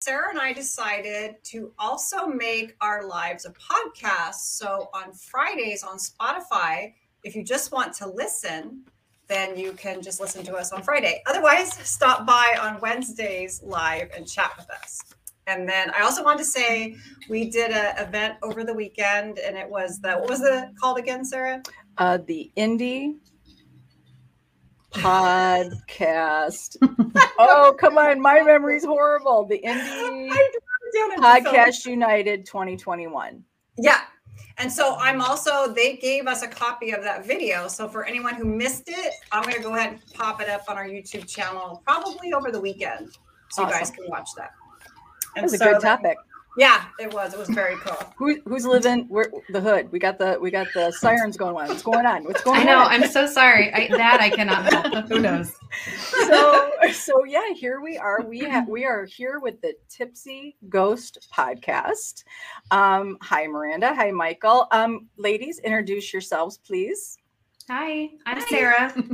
[0.00, 4.34] Sarah and I decided to also make our lives a podcast.
[4.34, 8.84] So on Fridays on Spotify, if you just want to listen,
[9.26, 11.20] then you can just listen to us on Friday.
[11.26, 15.02] Otherwise, stop by on Wednesdays live and chat with us.
[15.48, 16.96] And then I also want to say
[17.28, 20.98] we did an event over the weekend, and it was the what was it called
[20.98, 21.62] again, Sarah?
[21.96, 23.16] Uh, the indie
[24.92, 26.76] podcast.
[27.38, 29.44] oh, come on, my memory's horrible.
[29.44, 30.30] The indie
[31.18, 33.44] podcast United 2021.
[33.76, 34.00] Yeah,
[34.58, 37.68] and so I'm also, they gave us a copy of that video.
[37.68, 40.62] So for anyone who missed it, I'm going to go ahead and pop it up
[40.68, 43.10] on our YouTube channel probably over the weekend.
[43.50, 43.68] So awesome.
[43.68, 44.50] you guys can watch that.
[45.36, 46.16] And was so a good topic.
[46.58, 47.34] Yeah, it was.
[47.34, 47.96] It was very cool.
[48.16, 49.92] Who, who's living where, the hood?
[49.92, 51.68] We got the we got the sirens going on.
[51.68, 52.24] What's going on?
[52.24, 52.62] What's going on?
[52.62, 52.80] I know.
[52.80, 52.90] On?
[52.90, 53.72] I'm so sorry.
[53.72, 55.06] I, that I cannot help.
[55.08, 55.54] Who knows?
[56.26, 58.24] So so yeah, here we are.
[58.26, 62.24] We have we are here with the Tipsy Ghost podcast.
[62.72, 63.94] Um, hi Miranda.
[63.94, 64.66] Hi Michael.
[64.72, 67.18] Um, ladies, introduce yourselves, please.
[67.70, 68.48] Hi, I'm hi.
[68.48, 69.04] Sarah.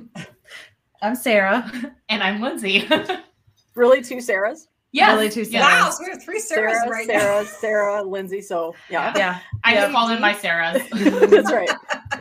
[1.02, 2.88] I'm Sarah, and I'm Lindsay.
[3.74, 4.68] really, two Sarahs?
[4.94, 5.60] Yeah, really two Sarahs.
[5.60, 7.48] Wow, so we have three Sarahs Sarah, right Sarah, now.
[7.48, 8.40] Sarah, Lindsay.
[8.40, 9.40] So yeah, yeah.
[9.64, 10.88] I just call in my Sarahs.
[11.30, 11.68] That's right.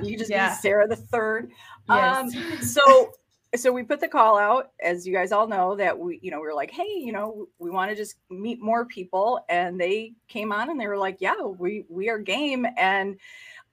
[0.02, 0.55] You just yeah.
[0.57, 1.51] Sarah the third.
[1.88, 2.35] Yes.
[2.35, 3.11] Um, so
[3.55, 6.39] so we put the call out as you guys all know that we you know
[6.39, 10.13] we were like hey you know we want to just meet more people and they
[10.27, 13.16] came on and they were like yeah we we are game and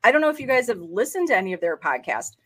[0.05, 2.37] i don't know if you guys have listened to any of their podcasts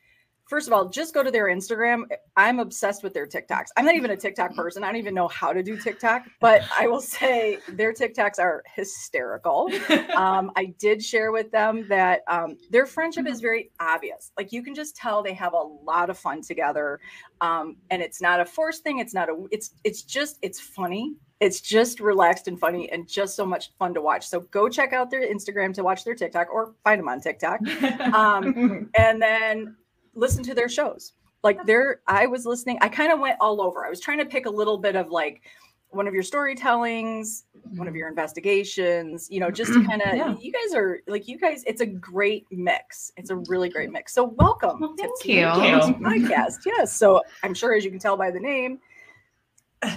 [0.47, 2.05] first of all, just go to their Instagram.
[2.37, 3.69] I'm obsessed with their TikToks.
[3.77, 4.85] I'm not even a TikTok person.
[4.85, 8.63] I don't even know how to do TikTok, but I will say their TikToks are
[8.75, 9.71] hysterical.
[10.15, 14.33] Um, I did share with them that um, their friendship is very obvious.
[14.37, 17.01] Like you can just tell they have a lot of fun together,
[17.41, 18.99] um, and it's not a forced thing.
[18.99, 19.47] It's not a.
[19.51, 21.15] It's it's just it's funny.
[21.41, 24.27] It's just relaxed and funny and just so much fun to watch.
[24.27, 27.61] So go check out their Instagram to watch their TikTok or find them on TikTok.
[28.15, 29.77] Um, and then
[30.15, 31.13] listen to their shows.
[31.43, 32.79] Like there, I was listening.
[32.81, 33.85] I kind of went all over.
[33.85, 35.43] I was trying to pick a little bit of like
[35.91, 37.97] one of your storytellings, one of mm-hmm.
[37.97, 40.35] your investigations, you know, just to kind of, yeah.
[40.41, 43.13] you guys are like, you guys, it's a great mix.
[43.17, 44.13] It's a really great mix.
[44.15, 45.45] So welcome well, thank to you.
[45.45, 46.65] podcast.
[46.67, 46.93] Yes.
[46.93, 48.81] So I'm sure as you can tell by the name,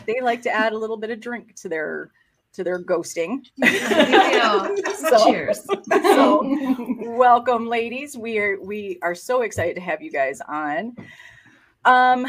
[0.05, 2.11] they like to add a little bit of drink to their
[2.57, 3.45] to their ghosting.
[4.95, 5.63] so, Cheers.
[5.91, 6.41] So,
[7.15, 8.17] welcome, ladies.
[8.17, 10.95] We are we are so excited to have you guys on.
[11.85, 12.27] Um,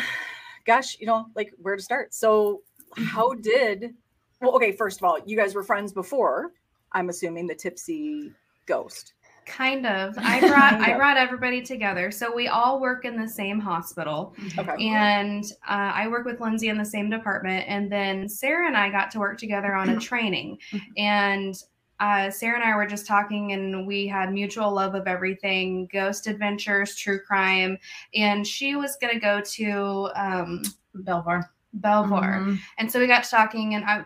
[0.66, 2.14] gosh, you know, like where to start.
[2.14, 2.60] So,
[2.96, 3.94] how did?
[4.40, 4.72] Well, okay.
[4.72, 6.52] First of all, you guys were friends before.
[6.92, 8.32] I'm assuming the tipsy
[8.66, 9.14] ghost.
[9.48, 10.14] Kind of.
[10.18, 12.10] I brought I brought everybody together.
[12.10, 14.74] So we all work in the same hospital, okay.
[14.78, 17.64] and uh, I work with Lindsay in the same department.
[17.66, 20.58] And then Sarah and I got to work together on a training,
[20.96, 21.54] and
[22.00, 26.26] uh, Sarah and I were just talking, and we had mutual love of everything: ghost
[26.26, 27.78] adventures, true crime.
[28.14, 30.62] And she was gonna go to um,
[30.94, 31.50] Belvoir.
[31.74, 32.54] Belvoir, mm-hmm.
[32.78, 34.04] and so we got talking, and I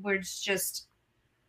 [0.00, 0.88] was just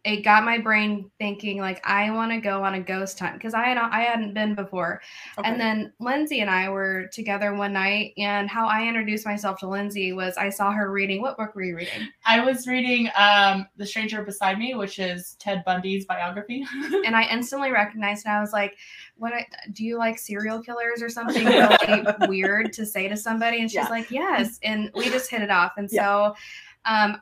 [0.06, 3.56] it got my brain thinking like I want to go on a ghost hunt because
[3.56, 5.02] I had I hadn't been before.
[5.40, 5.50] Okay.
[5.50, 9.68] And then Lindsay and I were together one night and how I introduced myself to
[9.68, 12.08] Lindsay was I saw her reading what book were you reading?
[12.24, 16.64] I was reading um The Stranger Beside Me, which is Ted Bundy's biography.
[17.06, 18.78] and I instantly recognized and I was like,
[19.18, 19.34] What
[19.74, 23.60] do you like serial killers or something really weird to say to somebody?
[23.60, 23.90] And she's yeah.
[23.90, 24.60] like, Yes.
[24.62, 25.74] And we just hit it off.
[25.78, 26.04] And yeah.
[26.04, 26.36] so
[26.86, 27.22] um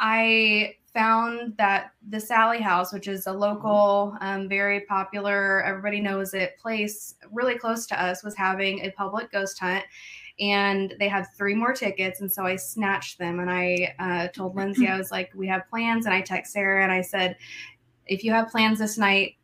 [0.00, 6.34] I found that the Sallie House, which is a local, um, very popular, everybody knows
[6.34, 9.84] it place really close to us, was having a public ghost hunt.
[10.40, 12.20] And they had three more tickets.
[12.20, 15.68] And so I snatched them and I uh, told Lindsay, I was like, we have
[15.68, 16.06] plans.
[16.06, 17.36] And I text Sarah and I said,
[18.06, 19.37] if you have plans this night,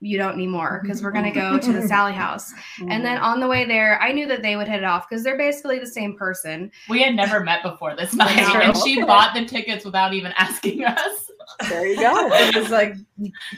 [0.00, 1.56] you don't need more because we're going to mm-hmm.
[1.56, 2.52] go to the Sallie house.
[2.88, 5.24] And then on the way there, I knew that they would hit it off because
[5.24, 6.70] they're basically the same person.
[6.88, 10.84] We had never met before this night, and she bought the tickets without even asking
[10.84, 11.30] us.
[11.68, 12.12] There you go.
[12.32, 12.94] it was like,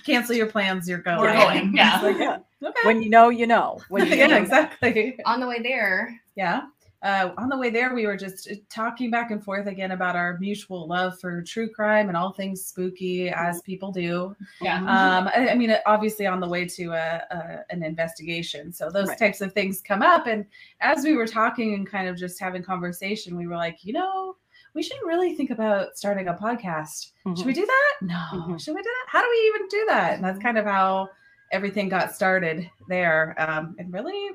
[0.07, 1.21] cancel your plans, you're going.
[1.21, 1.77] We're going.
[1.77, 2.01] Yeah.
[2.01, 2.39] Like, yeah.
[2.63, 2.81] Okay.
[2.85, 3.81] When you know, you know.
[3.89, 5.19] When you yeah, know, exactly.
[5.27, 6.63] On the way there, yeah
[7.03, 10.17] uh, on the way there, we were just uh, talking back and forth again about
[10.17, 14.37] our mutual love for true crime and all things spooky, as people do.
[14.61, 14.79] Yeah.
[14.79, 19.09] Um, I, I mean, obviously, on the way to a, a an investigation, so those
[19.09, 19.19] right.
[19.19, 20.27] types of things come up.
[20.27, 20.45] And
[20.81, 24.37] as we were talking and kind of just having conversation, we were like, you know,
[24.75, 27.13] we should really think about starting a podcast.
[27.27, 27.35] Mm-hmm.
[27.35, 27.95] Should we do that?
[28.03, 28.15] No.
[28.15, 28.57] Mm-hmm.
[28.59, 29.07] Should we do that?
[29.09, 30.15] How do we even do that?
[30.15, 31.09] And that's kind of how
[31.51, 33.35] everything got started there.
[33.39, 34.31] Um, and really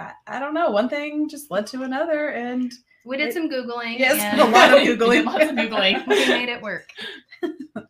[0.00, 0.70] I, I don't know.
[0.70, 2.72] One thing just led to another, and
[3.04, 3.98] we did some googling.
[3.98, 5.24] Yes, and a lot of googling.
[5.26, 6.06] lots of googling.
[6.08, 6.88] we made it work.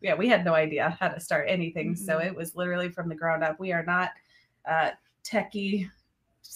[0.03, 2.05] yeah, we had no idea how to start anything, Mm-hmm.
[2.05, 3.59] so it was literally from the ground up.
[3.61, 4.11] We are not
[4.69, 4.91] uh,
[5.25, 5.89] techie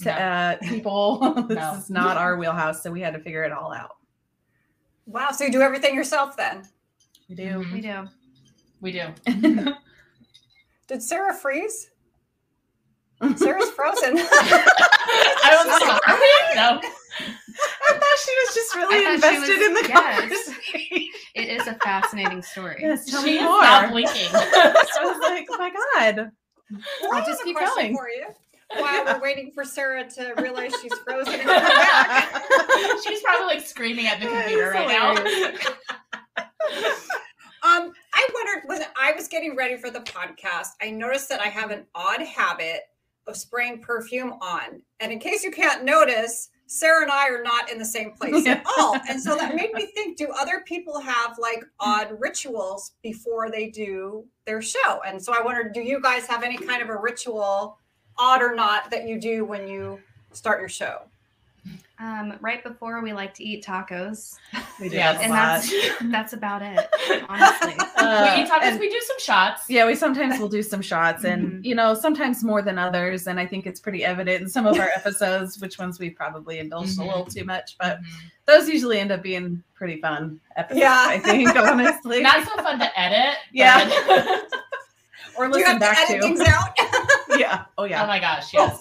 [0.04, 0.10] No.
[0.12, 1.18] uh, people.
[1.48, 1.74] this No.
[1.74, 3.96] is not our wheelhouse, so we had to figure it all out.
[5.06, 5.30] Wow.
[5.30, 6.64] So you do everything yourself then?
[7.28, 7.64] We do.
[7.72, 8.08] We do.
[8.80, 9.06] We do.
[10.86, 11.90] Did Sarah freeze?
[13.36, 14.18] Sarah's frozen.
[14.18, 16.54] I was sorry.
[16.56, 16.80] No.
[17.88, 20.20] I thought she was just really I thought she invested was- in the yes.
[20.20, 21.08] conversation.
[21.34, 22.78] It is a fascinating story.
[22.80, 23.60] Yes, tell she me is more.
[23.62, 24.28] not blinking.
[24.34, 26.30] I was like, oh my god.
[27.02, 27.96] Well, I I'll just keep going.
[27.96, 28.26] for you.
[28.76, 32.42] While we're waiting for Sarah to realize she's frozen and come back.
[33.06, 35.14] She's probably like screaming at the computer right now.
[37.62, 41.46] Um, I wondered when I was getting ready for the podcast, I noticed that I
[41.46, 42.82] have an odd habit
[43.26, 44.82] of spraying perfume on.
[45.00, 48.46] And in case you can't notice, Sarah and I are not in the same place
[48.46, 48.96] at all.
[49.08, 53.68] And so that made me think do other people have like odd rituals before they
[53.68, 55.00] do their show?
[55.06, 57.78] And so I wondered do you guys have any kind of a ritual,
[58.16, 60.00] odd or not, that you do when you
[60.32, 61.02] start your show?
[62.00, 64.34] Um, right before we like to eat tacos,
[64.80, 65.20] We do Yes.
[65.22, 65.72] and that's
[66.10, 66.88] that's about it.
[67.28, 69.64] Honestly, Uh, we eat tacos, and- we do some shots.
[69.68, 71.64] Yeah, we sometimes will do some shots and Mhm.
[71.64, 73.28] you know, sometimes more than others.
[73.28, 76.58] And I think it's pretty evident in some of our episodes which ones we probably
[76.58, 77.02] indulged Mhm.
[77.04, 78.06] a little too much, but Mhm.
[78.46, 81.04] those usually end up being pretty fun episodes, Yeah.
[81.08, 82.22] I think, honestly.
[82.22, 83.38] Not so fun to edit.
[83.52, 83.88] Yeah.
[84.08, 84.50] but-
[85.36, 86.28] or Do you listen have to back edit to.
[86.28, 86.76] things out?
[87.38, 87.64] yeah.
[87.78, 88.02] Oh yeah.
[88.02, 88.80] Oh my gosh, yes.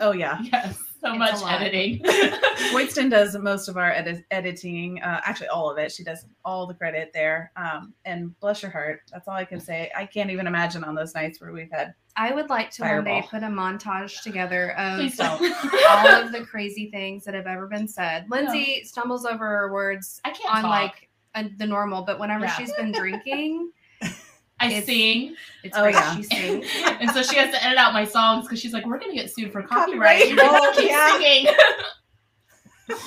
[0.00, 0.38] Oh yeah.
[0.42, 0.78] yes.
[1.00, 2.00] So It's much editing.
[2.74, 5.92] Wainston does most of our edit- editing, uh, actually all of it.
[5.92, 7.52] She does all the credit there.
[7.56, 9.90] Um, and bless your heart, that's all I can say.
[9.96, 11.94] I can't even imagine on those nights where we've had.
[12.16, 16.90] I would like to one day put a montage together of all of the crazy
[16.90, 18.24] things that have ever been said.
[18.30, 20.70] Lindsay stumbles over her words I can't on talk.
[20.70, 22.54] like uh, the normal, but whenever Yeah.
[22.56, 23.70] she's been drinking,
[24.58, 25.94] I it's- sing, it's Oh, great.
[25.94, 26.16] yeah.
[26.16, 26.66] She sings.
[27.00, 29.30] and so she has to edit out my songs because she's like, "We're gonna get
[29.30, 30.36] sued for Copyright.
[30.36, 31.18] copyright." Oh, keep yeah.
[31.18, 31.54] singing.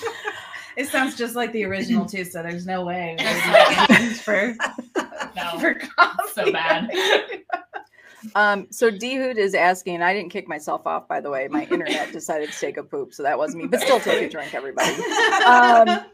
[0.77, 4.21] It sounds just like the original too, so there's no way we're gonna get used
[4.21, 4.55] for
[5.35, 6.31] No, for coffee.
[6.33, 6.89] so bad.
[8.35, 11.49] Um, so Dhoot is asking, I didn't kick myself off, by the way.
[11.49, 14.29] My internet decided to take a poop, so that wasn't me, but still take a
[14.29, 14.93] drink, everybody.
[15.45, 16.05] Um,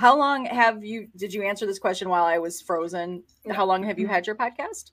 [0.00, 3.22] how long have you, did you answer this question while I was frozen?
[3.50, 4.92] How long have you had your podcast?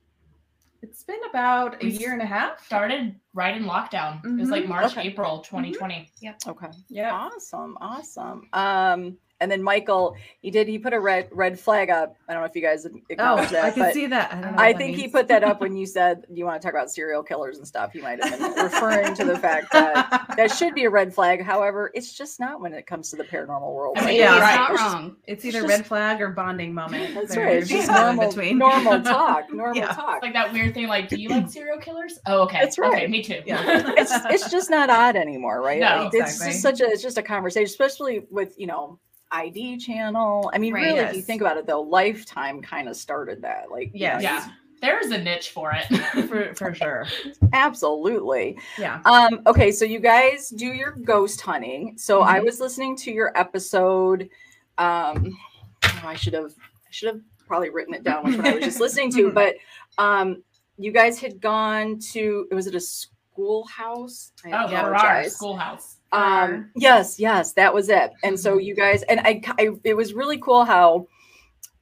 [0.81, 2.63] It's been about a year and a half.
[2.65, 4.19] Started right in lockdown.
[4.25, 4.67] It was like Mhm.
[4.67, 5.07] March, Okay.
[5.07, 6.11] April 2020.
[6.45, 6.67] Okay.
[6.89, 7.13] Yeah.
[7.13, 7.77] Awesome.
[7.79, 8.49] Awesome.
[8.51, 12.15] Um, and then Michael, he did, he put a red, red flag up.
[12.27, 12.85] I don't know if you guys
[13.19, 14.31] Oh, that, I can see that.
[14.31, 16.45] I, don't know I what that think he put that up when you said you
[16.45, 17.93] want to talk about serial killers and stuff.
[17.93, 21.43] He might have been referring to the fact that that should be a red flag.
[21.43, 23.97] However, it's just not when it comes to the paranormal world.
[23.99, 24.33] I mean, Yeah.
[24.33, 24.55] He's right.
[24.55, 25.15] not It's just- wrong.
[25.25, 27.13] It's It's either just- red flag or bonding moment.
[27.13, 27.57] That's There- right.
[27.57, 28.57] It's just no in normal, between.
[28.57, 29.51] normal talk.
[29.53, 29.87] Normal Yeah.
[29.93, 30.15] talk.
[30.17, 30.87] It's like that weird thing.
[30.87, 32.19] Like, do you like serial killers?
[32.25, 32.59] Oh, okay.
[32.61, 33.09] That's Okay, right.
[33.09, 33.41] me too.
[33.45, 33.93] Yeah.
[33.97, 35.79] it's it's just not odd anymore, right?
[35.79, 38.99] No, Like, it's just such a it's just a conversation, especially with you know
[39.31, 40.49] ID channel.
[40.53, 40.83] I mean, Right.
[40.85, 43.69] really, if you think about it, though, Lifetime kind of started that.
[43.71, 44.23] Like, you know, Yes.
[44.23, 44.47] yeah.
[44.79, 45.85] There's a niche for it.
[46.29, 47.07] for for sure.
[47.53, 48.57] absolutely.
[48.77, 49.01] Yeah.
[49.05, 51.97] Um, okay, so you guys do your ghost hunting.
[51.97, 52.45] So I Mhm.
[52.45, 54.29] was listening to your episode.
[54.77, 55.35] Um,
[55.83, 58.63] oh, I should have I should have probably written it down which one I was
[58.63, 59.55] just listening to, but
[59.97, 60.43] um,
[60.77, 64.31] you guys had gone to it was it a schoolhouse?
[64.45, 65.23] I Oh, Yeah, Farrar.
[65.29, 65.96] Schoolhouse.
[66.11, 68.11] Um, yes, yes, that was it.
[68.23, 71.07] And so you guys, and I, I, it was really cool how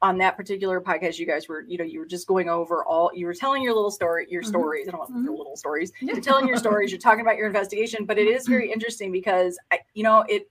[0.02, 3.10] on that particular podcast, you guys were, you know, you were just going over all,
[3.14, 4.46] you were telling your little story, your Mhm.
[4.46, 4.88] stories.
[4.88, 5.24] I don't want Mhm.
[5.24, 5.90] your little stories.
[6.02, 6.12] Yeah.
[6.12, 6.90] You're telling your stories.
[6.90, 10.48] You're talking about your investigation, but it is very interesting because I, you know, it.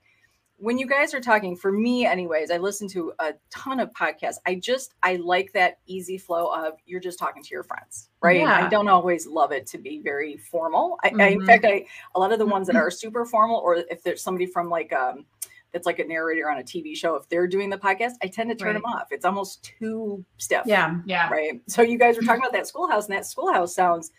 [0.58, 4.38] When you guys are talking, for me, anyways, I listen to a ton of podcasts.
[4.46, 8.40] I just I like that easy flow of you're just talking to your friends, right?
[8.40, 8.66] yeah.
[8.66, 10.98] I don't always love it to be very formal.
[11.04, 11.46] I, I in Mhm.
[11.46, 11.86] fact, I
[12.16, 14.94] a lot of the ones that are super formal, or if there's somebody from like
[14.94, 15.26] um
[15.74, 18.50] that's like a narrator on a TV show, if they're doing the podcast, I tend
[18.50, 18.74] to turn Right.
[18.76, 19.08] them off.
[19.12, 20.62] It's almost too stiff.
[20.66, 21.00] Yeah.
[21.06, 21.30] Yeah.
[21.30, 21.60] Right.
[21.68, 24.12] So you guys were talking about that schoolhouse, and that schoolhouse sounds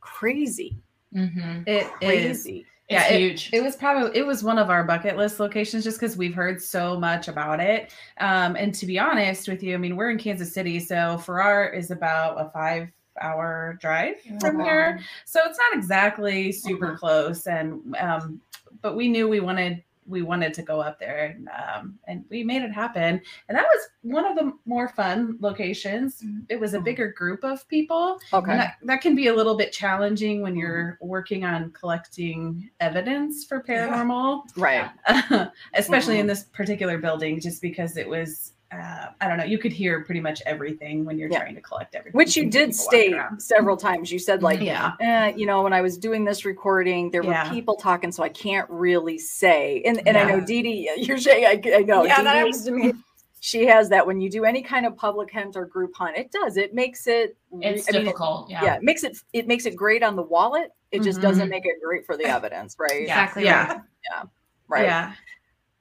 [0.00, 0.76] crazy.
[1.14, 1.62] Mm-hmm.
[1.68, 2.48] it It is.
[2.88, 3.50] It's Yeah, huge.
[3.52, 6.60] It was probably it was one of our bucket list locations just because we've heard
[6.62, 7.92] so much about it.
[8.18, 11.68] Um, and to be honest with you, I mean we're in Kansas City, so Farrar
[11.68, 12.90] is about a five
[13.22, 14.64] hour drive from Okay.
[14.64, 14.98] here.
[15.24, 16.98] So it's not exactly super Mhm.
[16.98, 17.46] close.
[17.46, 18.40] And um,
[18.82, 22.44] but we knew we wanted we wanted to go up there and um, and we
[22.44, 23.20] made it happen.
[23.48, 26.20] And that was one of the more fun locations.
[26.22, 26.44] Mhm.
[26.48, 28.18] It was a bigger group of people.
[28.32, 28.50] Okay.
[28.50, 33.44] And that, that can be a little bit challenging when you're working on collecting evidence
[33.44, 33.88] for Yeah.
[33.88, 34.90] paranormal, Right.
[35.74, 36.30] especially in Mhm.
[36.30, 38.52] this particular building, just because it was.
[38.80, 39.44] Uh, I don't know.
[39.44, 41.40] You could hear pretty much everything when you're Yeah.
[41.40, 42.16] trying to collect everything.
[42.16, 44.10] Which you did people state several times.
[44.10, 44.92] You said like, Yeah.
[45.00, 47.48] eh, you know, when I was doing this recording, there Yeah.
[47.48, 49.82] were people talking, so I can't really say.
[49.84, 52.04] And and I know Dee Dee, you're saying I, I know.
[52.04, 52.92] yeah, Dee that Dee, happens to me.
[53.40, 56.30] she has that when you do any kind of public hunt or group hunt, it
[56.32, 56.56] does.
[56.56, 57.36] It makes it.
[57.60, 58.50] It's I mean, it- difficult.
[58.50, 58.64] yeah.
[58.64, 58.74] yeah.
[58.76, 59.16] it makes it.
[59.32, 60.72] It makes it great on the wallet.
[60.92, 61.50] It just doesn't Mhm.
[61.50, 62.92] make it great for the evidence, right?
[62.92, 63.24] Yeah.
[63.24, 63.44] Exactly.
[63.44, 63.72] Yeah.
[63.72, 64.28] Right.
[64.68, 64.84] Right.
[64.84, 65.12] Yeah.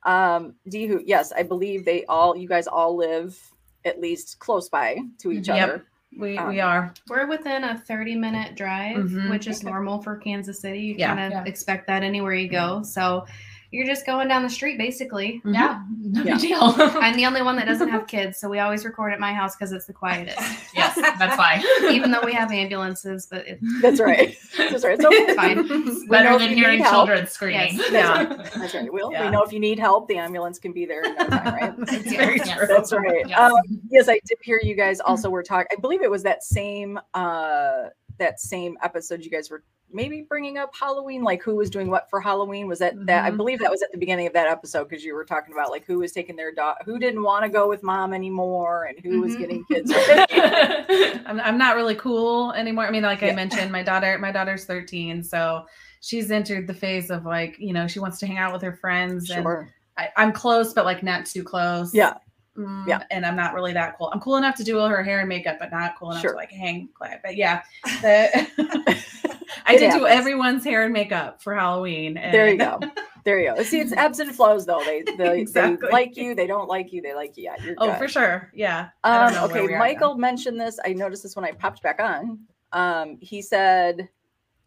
[0.05, 2.35] Um, Dihu, yes, I believe they all.
[2.35, 3.39] You guys all live
[3.85, 5.57] at least close by to each Yep.
[5.69, 5.85] other.
[6.17, 6.93] We Um, we are.
[7.09, 9.29] We're within a 30 minute drive, Mhm.
[9.29, 10.79] which is normal for Kansas City.
[10.81, 11.15] You Yeah.
[11.15, 11.43] kind of Yeah.
[11.45, 12.83] expect that anywhere you go.
[12.83, 13.25] So
[13.73, 15.41] you're just going down the street basically.
[15.43, 15.81] Yeah.
[15.99, 16.33] No Yeah.
[16.33, 16.59] big deal.
[16.77, 19.55] I'm the only one that doesn't have kids, so we always record at my house
[19.55, 20.37] because it's the quietest.
[20.75, 21.63] yes, that's fine.
[21.91, 24.37] Even though we have ambulances, but it's That's right.
[24.57, 24.93] That's right.
[24.99, 25.33] It's okay.
[25.35, 25.67] fine.
[25.67, 27.73] We Better than hearing children screaming.
[27.77, 27.91] Yes.
[27.91, 28.23] Yeah.
[28.55, 28.93] That's right.
[28.93, 29.25] We'll, Yeah.
[29.25, 31.73] We know if you need help, the ambulance can be there in no time, right?
[31.79, 32.17] That's Yeah.
[32.25, 32.55] very Yes.
[32.57, 32.67] true.
[32.67, 33.27] That's right.
[33.27, 33.39] Yes.
[33.39, 35.75] Um, yes, I did hear you guys also were talking.
[35.75, 37.85] I believe it was that same uh
[38.19, 39.63] that same episode you guys were
[39.93, 42.67] maybe bringing up Halloween, like who was doing what for Halloween.
[42.67, 43.23] Was that that?
[43.25, 43.37] I Mhm.
[43.37, 45.85] believe that was at the beginning of that episode because you were talking about like
[45.85, 49.21] who was taking their dog, who didn't want to go with mom anymore, and who
[49.21, 49.39] was Mhm.
[49.39, 49.91] getting kids.
[51.25, 52.85] I'm, I'm not really cool anymore.
[52.85, 53.29] I mean, like Yeah.
[53.29, 55.65] I mentioned, my daughter, my daughter's 13, so
[56.01, 58.73] she's entered the phase of like, you know, she wants to hang out with her
[58.73, 59.69] friends, and sure.
[59.97, 61.93] I, I'm close, but like not too close.
[61.93, 62.15] Yeah.
[62.57, 63.03] Mm, Yeah.
[63.09, 64.11] and I'm not really that cool.
[64.13, 66.31] I'm cool enough to do all her hair and makeup, but not cool enough Sure.
[66.33, 66.87] to like hang.
[66.95, 67.19] Quiet.
[67.23, 67.63] But yeah,
[68.01, 68.47] the,
[69.65, 72.17] I It did do everyone's hair and makeup for Halloween.
[72.17, 72.79] And There you go.
[73.25, 73.63] There you go.
[73.63, 74.83] See, it's ebbs and flows though.
[74.83, 75.87] They they, Exactly.
[75.87, 77.43] they like you, they don't like you, they like you.
[77.45, 77.97] Yeah, Oh, good.
[77.97, 78.51] for sure.
[78.53, 78.89] Yeah.
[79.05, 80.77] Um, okay, Michael mentioned this.
[80.83, 82.39] I noticed this when I popped back on.
[82.73, 84.09] Um, he said,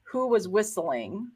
[0.05, 1.31] "Who was whistling?"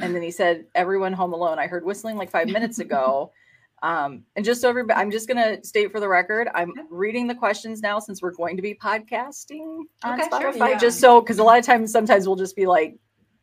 [0.00, 3.32] And then he said, "Everyone home alone." I heard whistling like five minutes ago.
[3.82, 7.34] Um, and just so everybody, I'm just gonna state for the record, I'm reading the
[7.34, 10.70] questions now since we're going to be podcasting on Okay, sure, Spotify.
[10.70, 10.78] yeah.
[10.78, 12.98] Just so, because a lot of times, sometimes we'll just be like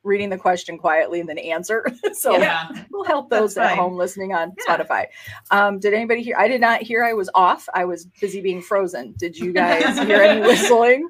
[0.07, 1.85] reading the question quietly and then answer.
[2.13, 2.69] so yeah.
[2.89, 3.77] we'll help those That's at fine.
[3.83, 4.77] home listening on Yeah.
[4.77, 5.05] Spotify.
[5.51, 6.35] Um, did anybody hear?
[6.37, 7.03] I did not hear.
[7.03, 7.67] I was off.
[7.73, 9.13] I was busy being frozen.
[9.17, 11.07] Did you guys hear any whistling?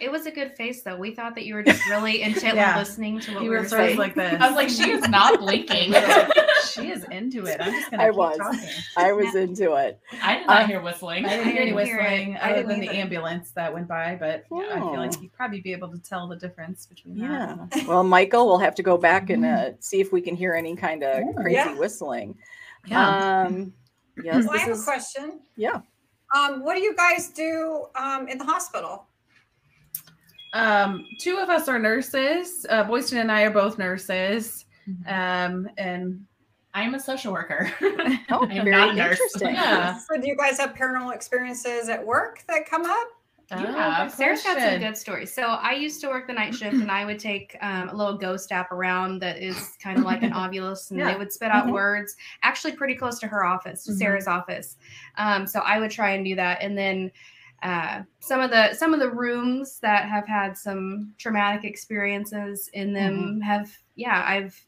[0.00, 0.96] It was a good face though.
[0.96, 2.76] We thought that you were just really intently Yeah.
[2.78, 3.96] listening to what You we were were saying.
[3.98, 4.40] like this.
[4.40, 5.94] I was like, she is not blinking.
[6.72, 7.58] she is into it.
[7.60, 8.36] I'm just gonna I was.
[8.38, 8.60] talking.
[8.96, 9.98] I was into it.
[10.22, 11.24] I did not Um, hear whistling.
[11.26, 13.88] I didn't hear any didn't hear whistling I other didn't than the ambulance that went
[13.88, 15.20] by, but I feel like Oh.
[15.20, 17.56] you'd probably be able to tell the difference between Yeah.
[17.70, 17.86] that.
[17.86, 20.74] Well, Michael, we'll have to go back and uh, see if we can hear any
[20.76, 21.32] kind of Yeah.
[21.42, 21.78] crazy Yeah.
[21.78, 22.36] whistling.
[22.86, 23.44] Yeah.
[23.46, 23.72] Um,
[24.22, 24.82] yes, Well, I have is.
[24.82, 25.40] a question.
[25.56, 25.80] Yeah.
[26.34, 29.06] Um, what do you guys do um, in the hospital?
[30.52, 32.66] Um, two of us are nurses.
[32.68, 34.64] Uh, Boyston and I are both nurses.
[35.06, 36.24] Um, and
[36.74, 37.70] I'm a social worker.
[38.30, 39.20] Oh, I am very not a nurse.
[39.20, 39.54] interesting.
[39.54, 43.08] yeah, So, do you guys have paranormal experiences at work that come up?
[43.50, 45.32] Yeah, good Sarah's got some good stories.
[45.32, 48.16] So I used to work the night shift, and I would take um, a little
[48.16, 51.10] ghost app around that is kind of like an Ovilus, and Yeah.
[51.10, 51.72] it would spit out Mhm.
[51.72, 52.16] words.
[52.42, 53.96] Actually, pretty close to her office, to Mhm.
[53.96, 54.76] Sarah's office.
[55.16, 57.10] Um, so I would try and do that, and then
[57.62, 62.92] uh, some of the some of the rooms that have had some traumatic experiences in
[62.94, 64.58] them have, yeah, I've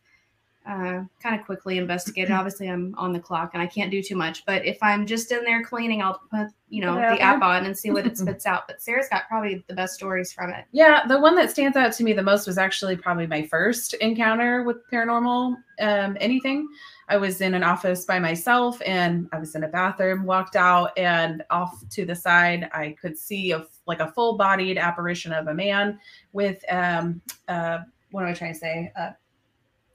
[0.67, 2.31] uh, kind of quickly investigated.
[2.31, 4.45] Obviously, I'm on the clock and I can't do too much.
[4.47, 7.77] But if I'm just in there cleaning, I'll put you know the app on and
[7.77, 8.67] see what it spits out.
[8.69, 10.65] But Sarah's got probably the best stories from it.
[10.73, 13.95] Yeah, the one that stands out to me the most was actually probably my first
[13.95, 16.69] encounter with paranormal um, anything.
[17.09, 20.97] I was in an office by myself and I was in a bathroom, walked out,
[20.97, 25.49] and off to the side, I could see a like a full bodied apparition of
[25.49, 25.99] a man
[26.33, 27.81] with um uh
[28.13, 28.93] what am I trying to say?
[28.99, 29.11] Uh,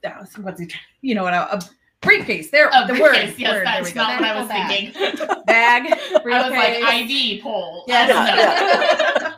[0.04, 0.70] uh, what's he?
[1.00, 1.34] You know what?
[1.34, 1.60] A, a
[2.00, 2.50] briefcase.
[2.50, 3.30] There, Oh, the briefcase.
[3.32, 3.38] word.
[3.38, 4.92] Yes, word, that's not what I was bag.
[4.94, 5.42] thinking.
[5.46, 5.92] Bag.
[6.26, 7.10] I was like.
[7.10, 7.84] IV pole.
[7.88, 8.06] Yeah.
[8.08, 9.34] Yeah.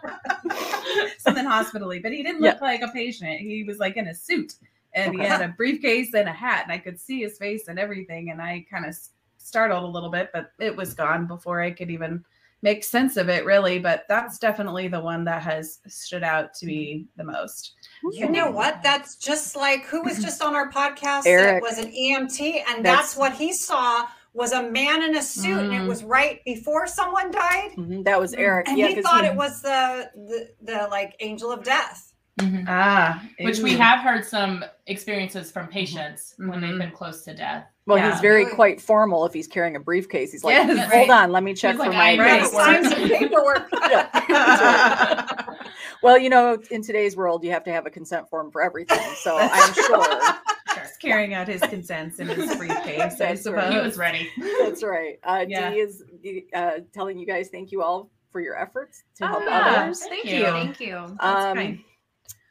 [1.18, 3.40] something hospitally, but he didn't look like a patient.
[3.40, 4.54] He was like in a suit
[4.94, 7.78] and he had a briefcase and a hat, and I could see his face and
[7.78, 8.30] everything.
[8.30, 8.96] And I kind of
[9.38, 12.24] startled a little bit, but it was gone before I could even
[12.62, 13.78] make sense of it, really.
[13.78, 17.72] But that's definitely the one that has stood out to me the most.
[18.12, 18.82] You know what?
[18.82, 21.62] That's just like who was just on our podcast Eric.
[21.62, 25.22] that was an EMT, and That's- that's, what he saw was a man in a
[25.22, 25.88] suit, and it Mm.
[25.88, 28.68] was right before someone died, Mhm, That was Eric.
[28.68, 32.12] and yeah, he 'cause thought it was the, the the like angel of death.
[32.38, 32.64] Mhm.
[32.68, 37.66] Ah, Which we have heard some experiences from patients when they've been close to death.
[37.90, 38.12] Well, Yeah.
[38.12, 40.32] he's very quite formal if he's carrying a briefcase.
[40.32, 41.10] He's like, Yes, hold right.
[41.10, 42.42] on, let me check He's for like, my I Right.
[42.42, 42.94] it Sign works.
[42.96, 43.68] some paperwork.
[43.90, 45.68] Yeah, that's right.
[46.02, 49.00] Well, you know, in today's world, you have to have a consent form for everything.
[49.16, 50.04] So I'm sure
[50.76, 53.38] Just carrying out his consents in his briefcase, I That's right.
[53.38, 53.74] suppose.
[53.74, 54.30] He was ready.
[54.60, 55.18] that's right.
[55.24, 55.70] Uh, Yeah.
[55.72, 56.02] Dee is
[56.54, 59.82] uh, telling you guys thank you all for your efforts to help Oh, yeah.
[59.82, 60.00] others.
[60.04, 60.38] Thank Thank you.
[60.38, 60.44] you.
[60.52, 61.16] Thank you.
[61.20, 61.78] That's Um, kind.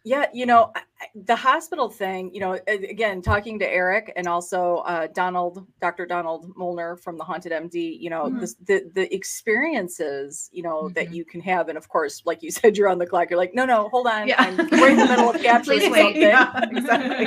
[0.06, 0.72] Yeah, you know,
[1.14, 6.06] the hospital thing, you know, again, talking to Eric and also uh, Donald, Dr.
[6.06, 8.40] Donald Molnar from the Haunted MD, you know, Mhm.
[8.40, 11.14] this, the the experiences, you know, that Mhm.
[11.14, 13.30] you can have, and of course, like you said, you're on the clock.
[13.30, 14.36] You're like, no, no, hold on, Yeah.
[14.40, 16.16] I'm we're in the middle of capturing something.
[16.16, 17.26] Yeah, exactly.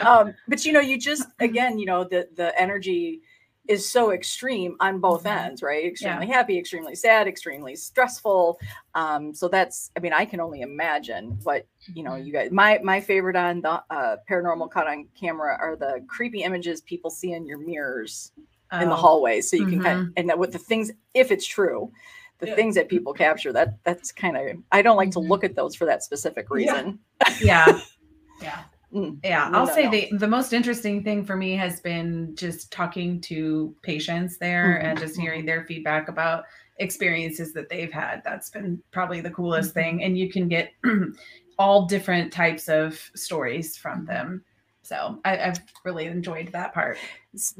[0.00, 3.22] um, but you know, you just again, you know, the the energy
[3.70, 5.36] is so extreme on both Mhm.
[5.46, 5.84] ends, right?
[5.84, 8.58] Extremely happy, extremely sad, extremely stressful.
[8.96, 12.16] Um, so that's, I mean, I can only imagine what you know.
[12.16, 16.42] You guys, my my favorite on the uh, paranormal caught on camera are the creepy
[16.42, 18.32] images people see in your mirrors
[18.80, 19.40] in the hallway.
[19.40, 21.92] so you can kind of, and that with the things, if it's true.
[22.38, 22.54] The Yeah.
[22.54, 25.12] things that people capture that that's kind of I don't like Mhm.
[25.12, 26.98] to look at those for that specific reason.
[27.40, 27.78] Yeah.
[28.40, 28.60] Yeah.
[28.62, 28.64] Mm.
[28.92, 29.90] Yeah, I'll no, say no.
[29.90, 34.84] the the most interesting thing for me has been just talking to patients there Mhm,
[34.84, 36.44] and just hearing their feedback about
[36.78, 38.22] experiences that they've had.
[38.24, 39.80] That's been probably the coolest Mm-hmm.
[39.80, 40.72] thing, and you can get
[41.58, 43.82] all different types of stories Mm-hmm.
[43.82, 44.44] from them.
[44.82, 46.98] So I, I've really enjoyed that part.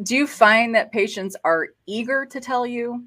[0.03, 3.05] Do you find that patients are eager to tell you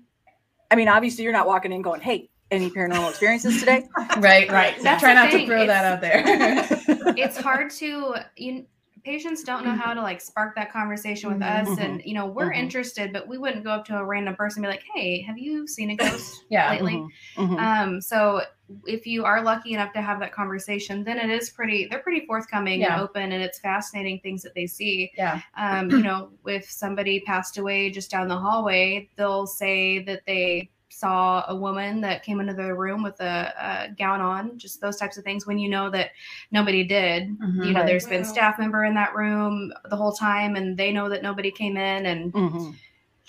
[0.72, 3.84] i mean obviously you're not walking in going hey any paranormal experiences today
[4.18, 4.75] Right, right.
[4.82, 6.80] That's not to thing, throw that out there.
[7.18, 8.66] it's hard to you
[9.04, 11.62] patients don't know how to like spark that conversation with Mhm.
[11.62, 12.58] us and you know we're Mhm.
[12.58, 15.38] interested but we wouldn't go up to a random person and be like hey have
[15.38, 16.70] you seen a ghost yeah.
[16.70, 17.60] lately Mhm, mhm.
[17.60, 18.42] um so
[18.88, 22.26] if you are lucky enough to have that conversation then it is pretty they're pretty
[22.26, 22.94] forthcoming Yeah.
[22.94, 25.42] and open and it's fascinating things that they see Yeah.
[25.58, 30.70] um you know if somebody passed away just down the hallway they'll say that they
[30.94, 33.54] saw a woman that came into the room with a,
[33.90, 36.12] a gown on just those types of things when you know that
[36.52, 37.66] nobody did Mhm.
[37.66, 37.88] you know Right.
[37.88, 41.50] there's been staff member in that room the whole time and they know that nobody
[41.52, 42.76] came in and Mhm.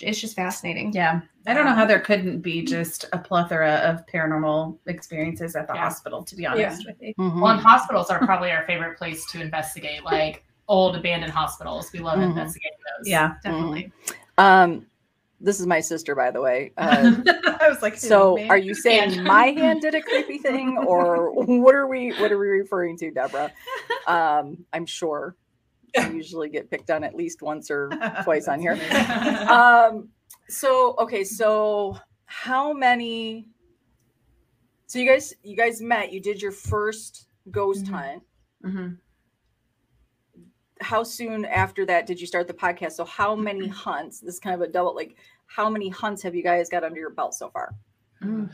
[0.00, 1.20] it's just fascinating Yeah.
[1.46, 5.74] I don't know how there couldn't be just a plethora of paranormal experiences at the
[5.74, 5.80] Yeah.
[5.84, 7.12] hospital, to be honest with you.
[7.18, 7.40] Mhm.
[7.42, 11.92] Well, and hospitals are probably our favorite place to investigate, like old abandoned hospitals.
[11.92, 12.30] We love Mhm.
[12.30, 13.08] investigating those.
[13.08, 13.34] Yeah.
[13.42, 13.92] definitely
[14.38, 14.86] um
[15.44, 17.12] this is my sister by the way uh,
[17.60, 21.32] I was like, so "Who, are you saying my hand did a creepy thing or
[21.32, 23.52] what are we what are we referring to deborah
[24.06, 25.36] um i'm sure
[25.96, 27.90] I usually get picked on at least once or
[28.24, 28.78] twice on here
[29.48, 30.08] um
[30.48, 33.46] so okay so how many
[34.86, 37.90] so you guys you guys met you did your first ghost Mhm.
[37.90, 38.22] hunt
[38.64, 38.98] Mhm.
[40.80, 43.70] how soon after that did you start the podcast so how many Mm-hmm.
[43.72, 46.84] hunts this is kind of a double like how many hunts have you guys got
[46.84, 47.74] under your belt so far
[48.22, 48.50] Mm.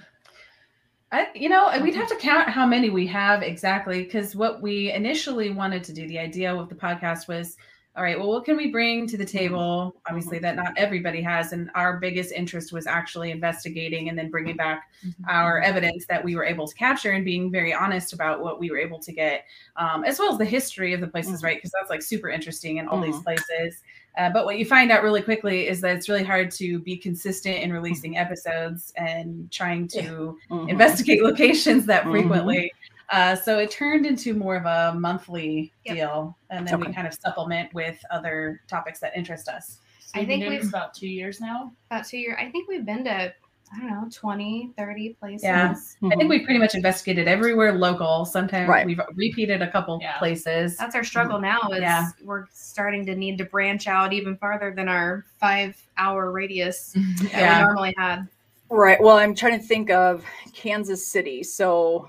[1.13, 4.93] I, you know, we'd have to count how many we have exactly because what we
[4.93, 7.57] initially wanted to do, the idea of the podcast was,
[7.97, 9.97] all right, well, what can we bring to the table?
[10.09, 14.57] Obviously, that not everybody has, and our biggest interest was actually investigating and then bringing
[14.57, 14.85] back
[15.29, 18.71] our evidence that we were able to capture and being very honest about what we
[18.71, 21.45] were able to get, um, as well as the history of the places, Mhm.
[21.45, 21.57] right?
[21.57, 23.25] Because that's like super interesting in all these Mhm.
[23.25, 23.83] places.
[24.19, 26.97] Uh, but what you find out really quickly is that it's really hard to be
[26.97, 30.69] consistent in releasing episodes and trying to Mhm.
[30.69, 32.11] investigate locations that Mhm.
[32.11, 32.73] frequently.
[33.11, 35.97] Uh, so it turned into more of a monthly Yep.
[35.97, 36.89] deal, and then Okay.
[36.89, 39.79] we kind of supplement with other topics that interest us.
[40.01, 41.73] So I think we've- about two years now.
[41.91, 43.33] about two years i think we've been to
[43.73, 45.75] i don't know 20 30 places Yeah.
[46.11, 48.25] I think we pretty much investigated everywhere local.
[48.25, 48.85] Sometimes Right.
[48.85, 50.19] we've repeated a couple Yeah.
[50.19, 50.77] places.
[50.77, 52.09] that's our struggle now is Yeah.
[52.25, 57.31] we're starting to need to branch out even farther than our five hour radius that
[57.33, 57.59] Yeah.
[57.61, 58.27] we normally had
[58.71, 62.09] right well i'm trying to think of kansas city so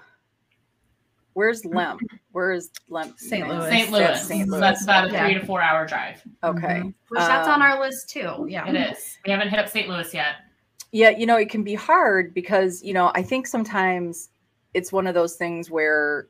[1.33, 3.47] where's lemp where is lemp St.
[3.47, 3.69] Louis.
[3.69, 3.91] St.
[3.91, 4.27] That's Louis.
[4.27, 5.25] st So louis that's about a Yeah.
[5.25, 6.21] three to four hour drive.
[6.43, 6.93] okay Mhm.
[7.09, 8.67] which that's on Um, our list too Yeah.
[8.67, 9.17] It is.
[9.25, 9.87] We haven't hit up St.
[9.87, 10.35] Louis yet.
[10.91, 14.29] Yeah, you know, it can be hard because, you know, I think sometimes
[14.73, 16.27] it's one of those things where,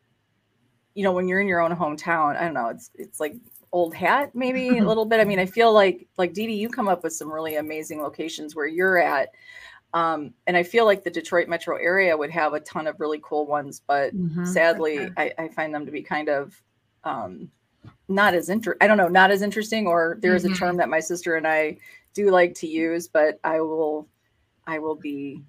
[0.95, 3.35] you know, when you're in your own hometown, I don't know, it's it's like
[3.73, 5.19] old hat maybe a little bit.
[5.21, 8.55] I mean, I feel like like Dee, you come up with some really amazing locations
[8.55, 9.29] where you're at.
[9.93, 13.19] Um, and I feel like the Detroit metro area would have a ton of really
[13.23, 14.43] cool ones, but Mhm.
[14.43, 15.15] sadly, sure.
[15.17, 16.61] I, I find them to be kind of
[17.03, 17.49] um,
[18.09, 18.77] not as inter.
[18.81, 19.87] I don't know, not as interesting.
[19.87, 20.47] Or there is Mhm.
[20.47, 21.77] a term that my sister and I
[22.13, 24.07] do like to use, but I will,
[24.71, 25.43] I will be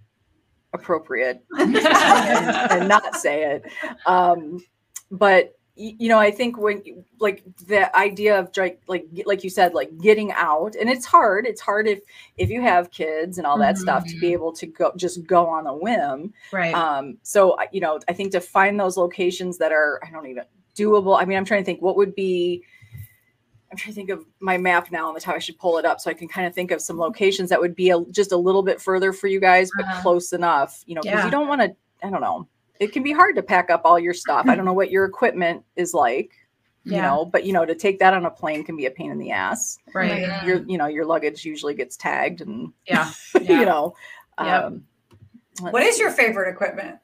[0.73, 3.65] appropriate and, and not say it.
[4.05, 4.65] Um,
[5.11, 6.83] but you know, I think when
[7.19, 11.47] like the idea of like like like you said, like getting out, and it's hard.
[11.47, 12.01] It's hard if
[12.37, 13.83] if you have kids and all that mm-hmm.
[13.83, 14.33] stuff to be mm-hmm.
[14.35, 16.35] able to go just go on a whim.
[16.53, 16.75] Right.
[16.75, 17.19] Um.
[17.23, 20.45] So you know, I think to find those locations that are I don't even
[20.77, 21.19] doable.
[21.21, 22.65] I mean, I'm trying to think what would be.
[23.73, 25.35] I'm trying to think of my map now on the top.
[25.35, 27.61] I should pull it up so I can kind of think of some locations that
[27.61, 30.03] would be a, just a little bit further for you guys, but uh-huh.
[30.03, 30.85] close enough.
[30.87, 31.25] You know, because yeah.
[31.25, 31.75] you don't want to.
[32.07, 32.47] I don't know
[32.83, 34.47] it can be hard to pack up all your stuff.
[34.49, 36.33] I don't know what your equipment is like,
[36.83, 36.97] yeah.
[36.97, 39.13] you know, but you know, to take that on a plane can be a pain
[39.13, 39.79] in the ass.
[39.95, 40.45] Right.
[40.45, 43.61] Your, you know, your luggage usually gets tagged and yeah, yeah.
[43.61, 43.95] you know.
[44.41, 44.65] Yep.
[44.65, 44.85] Um,
[45.71, 46.99] what is your favorite equipment?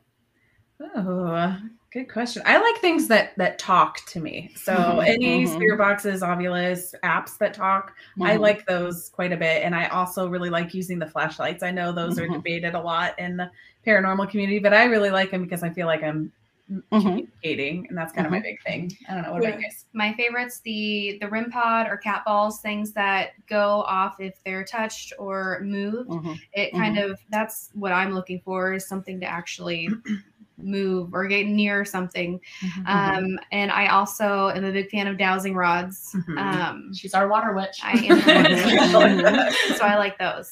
[0.80, 1.56] Oh,
[1.92, 2.42] good question.
[2.44, 4.52] I like things that that talk to me.
[4.56, 5.00] So mm-hmm.
[5.00, 5.54] any mm-hmm.
[5.54, 8.24] spirit boxes, Ovilus, apps that talk, mm-hmm.
[8.24, 9.62] I like those quite a bit.
[9.62, 11.62] And I also really like using the flashlights.
[11.62, 12.32] I know those mm-hmm.
[12.32, 13.50] are debated a lot in the
[13.86, 16.32] paranormal community, but I really like them because I feel like I'm
[16.70, 17.00] mm-hmm.
[17.00, 18.44] communicating, and that's kind of my mm-hmm.
[18.44, 18.92] big thing.
[19.08, 19.50] I don't know what yeah.
[19.50, 19.84] about you guys.
[19.92, 24.64] My favorites the the REM pod or cat balls, things that go off if they're
[24.64, 26.10] touched or moved.
[26.10, 26.32] Mm-hmm.
[26.52, 27.12] It kind mm-hmm.
[27.12, 29.88] of that's what I'm looking for is something to actually
[30.58, 32.40] move or get near something.
[32.60, 32.86] Mm-hmm.
[32.86, 36.14] Um, and I also am a big fan of dowsing rods.
[36.14, 36.38] Mm-hmm.
[36.38, 37.78] Um, She's our water witch.
[37.82, 38.20] I am.
[39.76, 40.50] so I like those.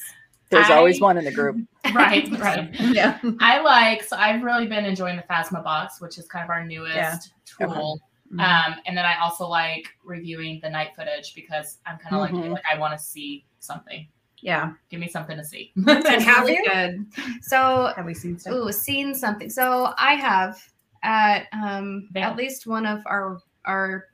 [0.49, 1.57] There's I, always one in the group.
[1.93, 2.69] Right, right.
[2.79, 3.17] yeah.
[3.39, 6.65] I like, so I've really been enjoying the Phasma box, which is kind of our
[6.65, 7.17] newest yeah.
[7.45, 8.01] tool.
[8.27, 8.41] Mm-hmm.
[8.41, 12.41] Um, and then I also like reviewing the night footage because I'm kind of mm-hmm.
[12.41, 14.05] like, like I want to see something.
[14.41, 14.73] Yeah.
[14.89, 15.71] Give me something to see.
[15.87, 16.63] have you?
[16.67, 17.05] Good.
[17.41, 18.61] So have we seen something?
[18.61, 19.49] Ooh, seen something.
[19.49, 20.61] So I have
[21.03, 24.05] at um at least one of our our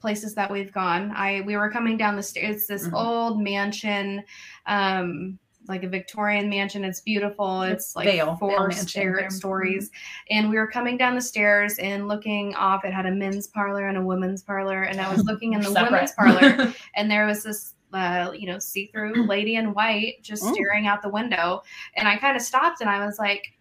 [0.00, 1.12] places that we've gone.
[1.16, 2.56] I we were coming down the stairs.
[2.56, 2.94] It's this mm-hmm.
[2.94, 4.22] old mansion,
[4.66, 6.84] um, like a Victorian mansion.
[6.84, 7.62] It's beautiful.
[7.62, 9.30] It's like four stair- mm-hmm.
[9.30, 9.90] stories.
[10.30, 12.84] And we were coming down the stairs and looking off.
[12.84, 14.82] It had a men's parlor and a women's parlor.
[14.82, 18.58] And I was looking in the women's parlor, and there was this uh, you know,
[18.58, 20.52] see-through lady in white just mm.
[20.52, 21.62] staring out the window.
[21.94, 23.54] And I kind of stopped and I was like,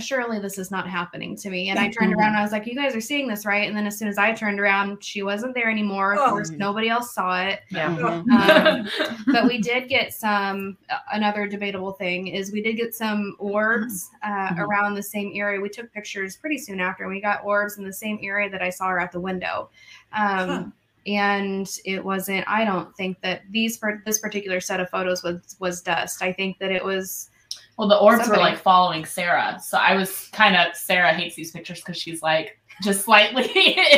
[0.00, 1.70] surely this is not happening to me.
[1.70, 3.66] And I turned around and I was like, you guys are seeing this, right?
[3.66, 6.14] And then as soon as I turned around, she wasn't there anymore.
[6.14, 6.30] Of oh.
[6.30, 7.60] course, nobody else saw it.
[7.70, 7.96] Yeah.
[7.96, 8.88] Um,
[9.32, 14.10] but we did get some, uh, another debatable thing is we did get some orbs
[14.22, 14.60] uh, mm-hmm.
[14.60, 15.60] around the same area.
[15.60, 18.62] We took pictures pretty soon after and we got orbs in the same area that
[18.62, 19.70] I saw her at the window.
[20.12, 20.64] Um, huh.
[21.06, 22.44] And it wasn't.
[22.48, 26.22] I don't think that these for this particular set of photos was was dust.
[26.22, 27.30] I think that it was
[27.78, 28.40] well, the orbs Somebody.
[28.40, 29.58] were like following Sarah.
[29.62, 33.44] So I was kind of, Sarah hates these pictures because she's like just slightly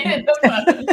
[0.05, 0.87] in the like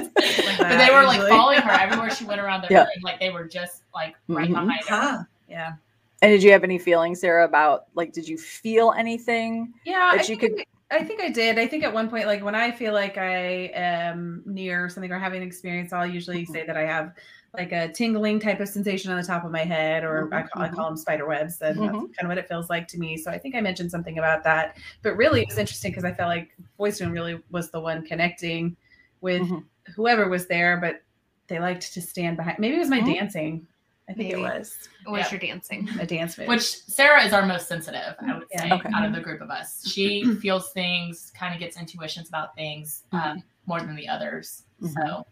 [0.58, 2.80] but they were like following her everywhere she went around the yeah.
[2.80, 3.02] room.
[3.02, 4.54] Like they were just like right mm-hmm.
[4.54, 4.96] behind her.
[4.96, 5.24] Huh.
[5.50, 5.74] Yeah.
[6.22, 9.74] And did you have any feelings, Sarah, about like, did you feel anything?
[9.84, 10.14] Yeah.
[10.16, 10.64] That I you could.
[10.92, 11.58] I think I did.
[11.58, 15.18] I think at one point, like when I feel like I am near something or
[15.18, 16.54] having an experience, I'll usually mm-hmm.
[16.54, 17.14] say that I have
[17.56, 20.34] like a tingling type of sensation on the top of my head, or mm-hmm.
[20.34, 21.62] I, call, I, call, them spider webs.
[21.62, 21.86] And mm-hmm.
[21.86, 23.18] that's kind of what it feels like to me.
[23.18, 24.78] So I think I mentioned something about that.
[25.02, 28.06] But really, it was interesting because I felt like Voice Room really was the one
[28.06, 28.76] connecting
[29.22, 29.60] with mm-hmm.
[29.96, 31.02] whoever was there, but
[31.48, 32.60] they liked to stand behind.
[32.60, 33.14] Maybe it was my mm-hmm.
[33.14, 33.68] dancing.
[34.08, 34.42] I think Maybe.
[34.42, 34.78] it was.
[35.06, 35.90] It was your dancing.
[36.00, 36.48] A dance move.
[36.48, 38.90] Which Sarah is our most sensitive, I would say, okay.
[38.94, 39.88] out of the group of us.
[39.88, 44.64] She feels things, kind of gets intuitions about things um, more than the others.
[44.82, 44.94] Mm-hmm.
[44.94, 45.26] So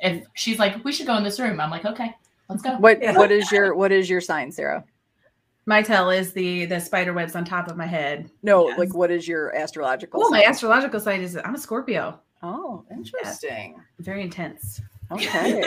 [0.00, 2.14] if she's like, we should go in this room, I'm like, okay,
[2.48, 2.76] let's go.
[2.76, 3.16] What yeah.
[3.16, 4.84] what is your what is your sign, Sarah?
[5.66, 8.30] My tell is the the spider webs on top of my head.
[8.42, 8.78] No, yes.
[8.78, 10.22] like what is your astrological?
[10.22, 12.20] Oh, my astrological sign is I'm a Scorpio.
[12.42, 13.74] Oh, interesting.
[13.76, 13.82] Yeah.
[13.98, 14.80] Very intense.
[15.12, 15.62] Okay.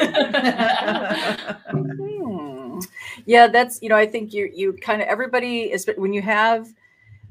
[1.72, 2.80] hmm.
[3.26, 6.68] Yeah, that's you know I think you you kind of everybody is when you have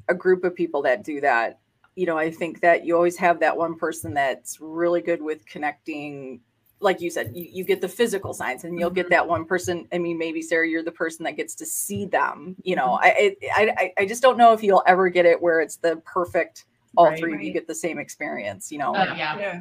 [0.09, 1.59] a group of people that do that.
[1.95, 5.45] You know, I think that you always have that one person that's really good with
[5.47, 6.41] connecting
[6.83, 9.13] like you said, you, you get the physical signs and you'll get mm-hmm.
[9.13, 9.87] that one person.
[9.93, 12.57] I mean, maybe Sarah, you're the person that gets to see them.
[12.63, 13.47] You know, mm-hmm.
[13.55, 16.65] I, I, I just don't know if you'll ever get it where it's the perfect,
[16.97, 17.45] all right, three right.
[17.45, 18.95] you get the same experience, you know?
[18.95, 19.39] Uh, yeah.
[19.39, 19.61] yeah.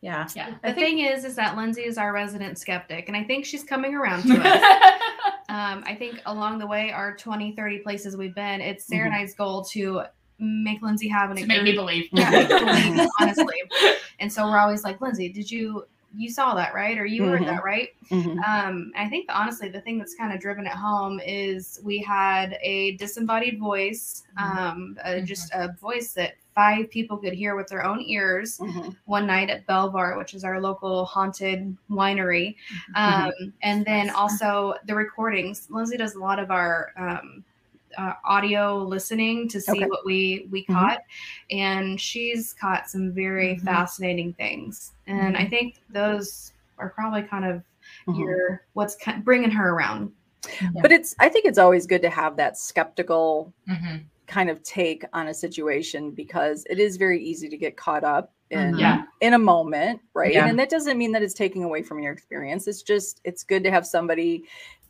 [0.00, 0.28] Yeah.
[0.34, 0.54] yeah.
[0.62, 3.94] The thing is, is that Lindsay is our resident skeptic, and I think she's coming
[3.94, 5.00] around to us.
[5.48, 9.14] um, I think along the way, our 20, 30 places we've been, it's Sarah mm-hmm.
[9.14, 10.02] and I's goal to
[10.38, 12.08] make Lindsay have an to make me believe.
[12.12, 13.56] Yeah, believe, honestly.
[14.20, 15.84] And so we're always like, Lindsay, did you
[16.16, 17.32] you saw that right or you mm-hmm.
[17.32, 18.38] heard that right mm-hmm.
[18.40, 22.56] um, i think honestly the thing that's kind of driven it home is we had
[22.62, 24.58] a disembodied voice mm-hmm.
[24.58, 28.88] um, uh, just a voice that five people could hear with their own ears mm-hmm.
[29.04, 32.56] one night at belvoir which is our local haunted winery
[32.96, 33.28] mm-hmm.
[33.28, 37.44] um, and then also the recordings lindsay does a lot of our um,
[37.96, 39.86] uh, audio listening to see okay.
[39.86, 40.74] what we we mm-hmm.
[40.74, 41.00] caught,
[41.50, 43.64] and she's caught some very mm-hmm.
[43.64, 44.92] fascinating things.
[45.06, 45.50] And I mm-hmm.
[45.50, 47.56] think those are probably kind of
[48.06, 48.20] mm-hmm.
[48.20, 50.12] your what's kind of bringing her around.
[50.60, 50.68] Yeah.
[50.80, 53.96] But it's I think it's always good to have that skeptical mm-hmm.
[54.28, 58.32] Kind of take on a situation because it is very easy to get caught up
[58.50, 58.78] in mm-hmm.
[58.78, 59.02] yeah.
[59.20, 60.32] in a moment, right?
[60.32, 60.46] Yeah.
[60.46, 62.68] And that doesn't mean that it's taking away from your experience.
[62.68, 64.44] It's just it's good to have somebody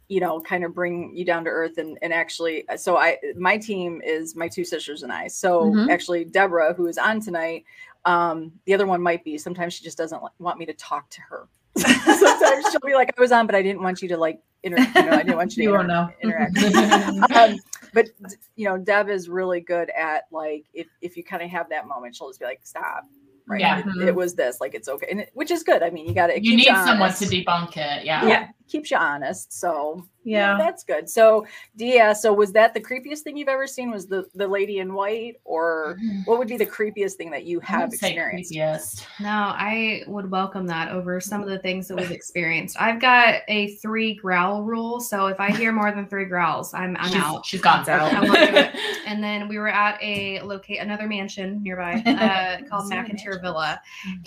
[0.08, 3.58] you know kind of bring you down to earth and and actually so i my
[3.58, 5.90] team is my two sisters and i so mm-hmm.
[5.90, 7.62] actually deborah who is on tonight
[8.06, 11.20] um the other one might be sometimes she just doesn't want me to talk to
[11.20, 11.46] her
[11.76, 14.78] sometimes she'll be like i was on but i didn't want you to like inter-
[14.96, 16.10] you know i didn't want you to you inter- know.
[16.22, 16.58] interact
[17.36, 17.58] um,
[17.92, 18.08] but
[18.56, 21.86] you know deb is really good at like if if you kind of have that
[21.86, 23.04] moment she'll just be like stop
[23.48, 23.60] right?
[23.60, 23.78] Yeah.
[23.78, 24.16] It, it, mm-hmm.
[24.16, 25.82] was this, like it's okay, and it, which is good.
[25.82, 26.40] I mean, you got to.
[26.40, 28.04] You need you someone to debunk it.
[28.04, 28.26] Yeah.
[28.26, 29.52] Yeah, keeps you honest.
[29.52, 31.08] So yeah, that's good.
[31.08, 33.90] So Dia, so was that the creepiest thing you've ever seen?
[33.90, 36.22] Was the the lady in white, or mm-hmm.
[36.24, 38.54] what would be the creepiest thing that you have experienced?
[38.54, 39.06] Yes.
[39.20, 42.80] No, I would welcome that over some of the things that we've experienced.
[42.80, 46.96] I've got a three growl rule, so if I hear more than three growls, I'm
[46.98, 47.46] I'm she's, out.
[47.46, 48.12] She's gone out.
[49.06, 53.80] and then we were at a locate another mansion nearby uh, called McIntyre Villa,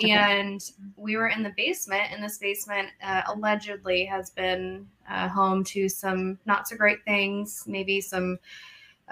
[0.04, 0.62] and
[0.96, 2.04] we were in the basement.
[2.12, 7.64] And this basement uh, allegedly has been uh, home to some not so great things,
[7.68, 8.38] maybe some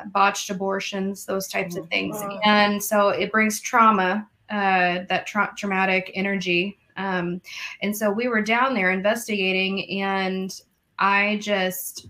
[0.08, 2.18] botched abortions, those types of things.
[2.20, 2.40] Oh.
[2.44, 6.78] And so it brings trauma, uh, that tra- traumatic energy.
[6.98, 7.42] Um,
[7.82, 10.54] and so we were down there investigating, and
[10.98, 12.08] I just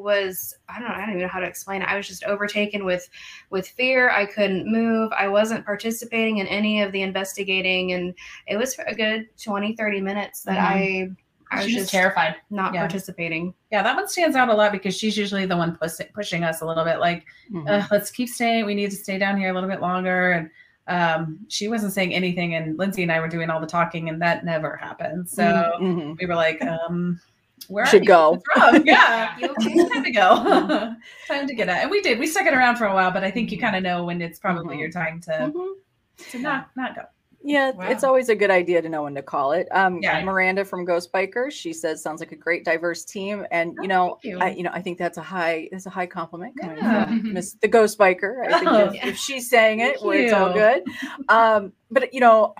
[0.00, 1.88] was I don't know I don't even know how to explain it.
[1.88, 3.08] I was just overtaken with
[3.50, 4.10] with fear.
[4.10, 5.12] I couldn't move.
[5.16, 8.14] I wasn't participating in any of the investigating and
[8.46, 11.10] it was a good 20 30 minutes that mm-hmm.
[11.10, 11.21] I
[11.52, 12.80] I was just terrified, not yeah.
[12.80, 13.54] participating.
[13.70, 16.62] Yeah, that one stands out a lot because she's usually the one push, pushing us
[16.62, 16.98] a little bit.
[16.98, 17.68] Like, mm-hmm.
[17.68, 18.66] uh, let's keep staying.
[18.66, 20.32] We need to stay down here a little bit longer.
[20.32, 20.50] And
[20.88, 24.20] um, she wasn't saying anything, and Lindsay and I were doing all the talking, and
[24.22, 25.28] that never happened.
[25.28, 26.14] So mm-hmm.
[26.18, 27.20] we were like, um,
[27.68, 28.42] where should go?
[28.84, 30.94] yeah, time to go.
[31.28, 31.78] time to get out.
[31.78, 32.18] And we did.
[32.18, 33.66] We stuck it around for a while, but I think you mm-hmm.
[33.66, 34.80] kind of know when it's probably mm-hmm.
[34.80, 36.30] your time to mm-hmm.
[36.30, 37.02] to not not go.
[37.44, 37.88] Yeah, wow.
[37.88, 39.66] it's always a good idea to know when to call it.
[39.72, 40.22] Um, yeah.
[40.24, 43.86] Miranda from Ghost Biker, she says sounds like a great diverse team, and you oh,
[43.86, 44.38] know, you.
[44.38, 47.06] I you know I think that's a high that's a high compliment coming yeah.
[47.06, 48.46] from Miss the Ghost Biker.
[48.46, 49.06] I think oh, if, yeah.
[49.08, 50.84] if, she's saying it, well, it's all good.
[51.28, 52.54] Um, but you know,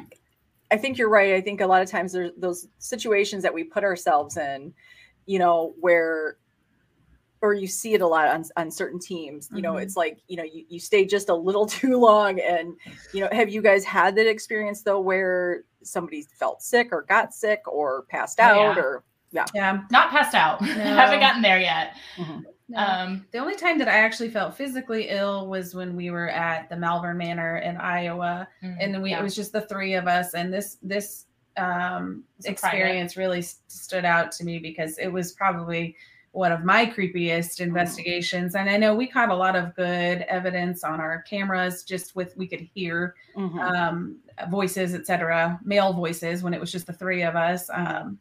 [0.71, 1.35] I think you're right.
[1.35, 4.73] I think a lot of times there's those situations that we put ourselves in,
[5.27, 6.39] you know, where
[7.43, 9.83] or you see it a lot on, on certain teams you know mm-hmm.
[9.83, 12.75] it's like you know you, you stay just a little too long and
[13.13, 17.35] you know have you guys had that experience though where somebody felt sick or got
[17.35, 18.79] sick or passed out oh, yeah.
[18.79, 20.69] or yeah yeah not passed out no.
[20.69, 22.41] haven't gotten there yet mm-hmm.
[22.69, 22.79] no.
[22.79, 26.69] um the only time that i actually felt physically ill was when we were at
[26.71, 28.77] the malvern manor in iowa mm-hmm.
[28.81, 29.21] and we yeah.
[29.21, 31.27] it was just the three of us and this this
[31.59, 33.29] um experience private.
[33.29, 35.97] really stood out to me because it was probably
[36.33, 37.65] one of my creepiest mm-hmm.
[37.65, 38.55] investigations.
[38.55, 42.37] And I know we caught a lot of good evidence on our cameras, just with
[42.37, 43.59] we could hear mm-hmm.
[43.59, 44.17] um,
[44.51, 47.71] voices, etc., male voices when it was just the three of us.
[47.73, 48.19] Um,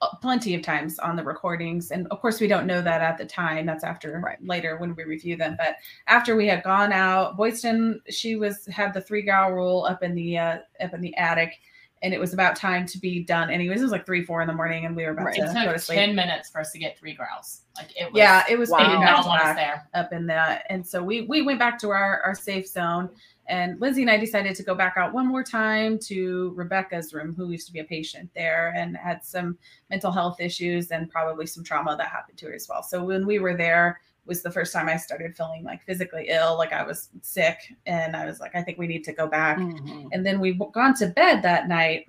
[0.00, 3.18] uh, plenty of times on the recordings and of course we don't know that at
[3.18, 4.38] the time that's after right.
[4.42, 8.94] later when we review them but after we had gone out boyston she was had
[8.94, 11.60] the three gal rule up in the uh, up in the attic
[12.02, 13.50] and it was about time to be done.
[13.50, 15.36] Anyways, it was like three, four in the morning, and we were about right.
[15.36, 15.98] to it took go to sleep.
[15.98, 17.62] Ten minutes for us to get three growls.
[17.76, 18.18] Like it was.
[18.18, 18.70] Yeah, it was.
[18.70, 19.00] Wow.
[19.00, 22.66] Back there up in that, and so we we went back to our our safe
[22.66, 23.08] zone.
[23.48, 27.32] And Lindsay and I decided to go back out one more time to Rebecca's room,
[27.32, 29.56] who used to be a patient there and had some
[29.88, 32.82] mental health issues and probably some trauma that happened to her as well.
[32.82, 36.56] So when we were there, was the first time I started feeling like physically ill,
[36.58, 39.58] like I was sick, and I was like, I think we need to go back.
[39.58, 40.08] Mm-hmm.
[40.12, 42.06] And then we've gone to bed that night,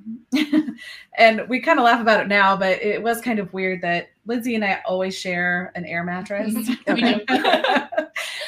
[1.18, 4.10] and we kind of laugh about it now, but it was kind of weird that
[4.26, 6.54] Lindsay and I always share an air mattress.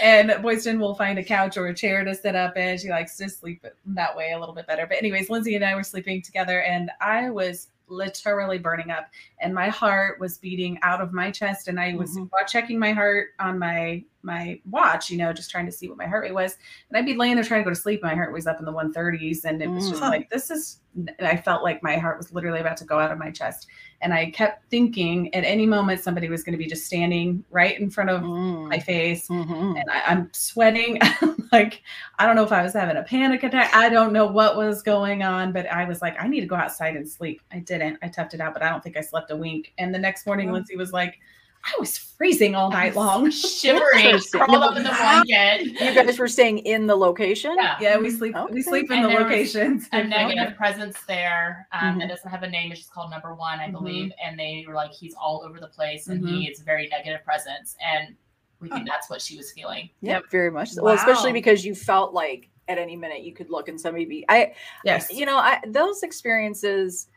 [0.02, 2.78] and Boyston will find a couch or a chair to sit up in.
[2.78, 4.86] She likes to sleep that way a little bit better.
[4.88, 9.08] But anyways, Lindsay and I were sleeping together, and I was literally burning up
[9.40, 12.46] and my heart was beating out of my chest and i was mm-hmm.
[12.48, 16.06] checking my heart on my my watch you know just trying to see what my
[16.06, 16.58] heart rate was
[16.90, 18.66] and i'd be laying there trying to go to sleep my heart was up in
[18.66, 19.92] the 130s and it was mm-hmm.
[19.92, 23.00] just like this is and i felt like my heart was literally about to go
[23.00, 23.68] out of my chest
[24.02, 27.80] and i kept thinking at any moment somebody was going to be just standing right
[27.80, 28.68] in front of mm-hmm.
[28.68, 29.78] my face mm-hmm.
[29.78, 31.00] and I, i'm sweating
[31.52, 31.82] like
[32.18, 34.82] i don't know if i was having a panic attack i don't know what was
[34.82, 37.98] going on but i was like i need to go outside and sleep i didn't
[38.02, 40.26] i toughed it out but i don't think i slept a wink and the next
[40.26, 41.20] morning lindsay was like
[41.64, 45.66] I was freezing all night long, shivering, crawled up in the blanket.
[45.66, 47.56] You guys were staying in the location.
[47.58, 48.36] Yeah, yeah we sleep.
[48.36, 48.54] Okay.
[48.54, 49.88] We sleep in and the locations.
[49.92, 51.68] A negative presence there.
[51.72, 52.02] Um, mm-hmm.
[52.02, 52.72] It doesn't have a name.
[52.72, 53.74] It's just called Number One, I mm-hmm.
[53.74, 54.12] believe.
[54.26, 56.36] And they were like, he's all over the place, and mm-hmm.
[56.38, 57.76] he is a very negative presence.
[57.86, 58.16] And
[58.60, 59.90] we think that's what she was feeling.
[60.02, 60.72] Yep, very much.
[60.72, 60.82] So.
[60.82, 60.90] Wow.
[60.90, 64.26] Well, especially because you felt like at any minute you could look and somebody be.
[64.30, 67.08] I yes, you know, I those experiences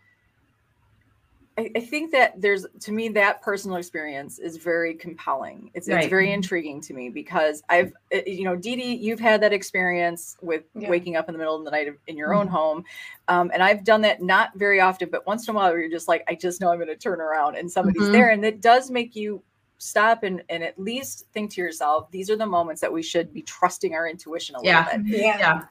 [1.59, 5.71] I, I, think that there's to me that personal experience is very compelling.
[5.75, 6.01] It's, right.
[6.01, 6.35] it's very mm-hmm.
[6.35, 10.65] intriguing to me because I've eh, you know Dee Dee, you've had that experience with
[10.75, 10.89] yeah.
[10.89, 12.41] waking up in the middle of the night in your mm-hmm.
[12.41, 12.85] own home,
[13.29, 16.09] um, and I've done that not very often, but once in a while you're just
[16.09, 18.13] like, I just know I'm going to turn around and somebody's mm-hmm.
[18.13, 19.43] there, and it does make you
[19.83, 23.33] stop and, and at least think to yourself, these are the moments that we should
[23.33, 24.97] be trusting our intuition a little yeah.
[24.97, 25.07] bit.
[25.07, 25.39] Yeah.
[25.39, 25.63] yeah.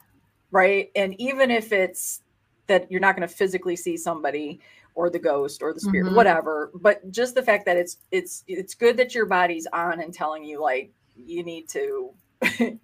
[0.50, 0.90] Right.
[0.94, 2.20] And even if it's
[2.66, 4.60] that you're not going to physically see somebody
[4.94, 6.16] or the ghost or the spirit mm-hmm.
[6.16, 10.12] whatever but just the fact that it's it's it's good that your body's on and
[10.12, 12.10] telling you like you need to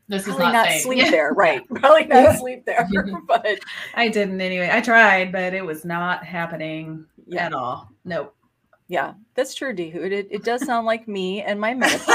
[0.09, 2.89] this is not, not sleep there right probably not sleep there
[3.27, 3.59] but
[3.95, 7.47] i didn't anyway i tried but it was not happening yeah.
[7.47, 8.35] at all nope
[8.91, 10.13] yeah, that's true, Dehood.
[10.13, 12.09] It, it does sound like me and my menopause.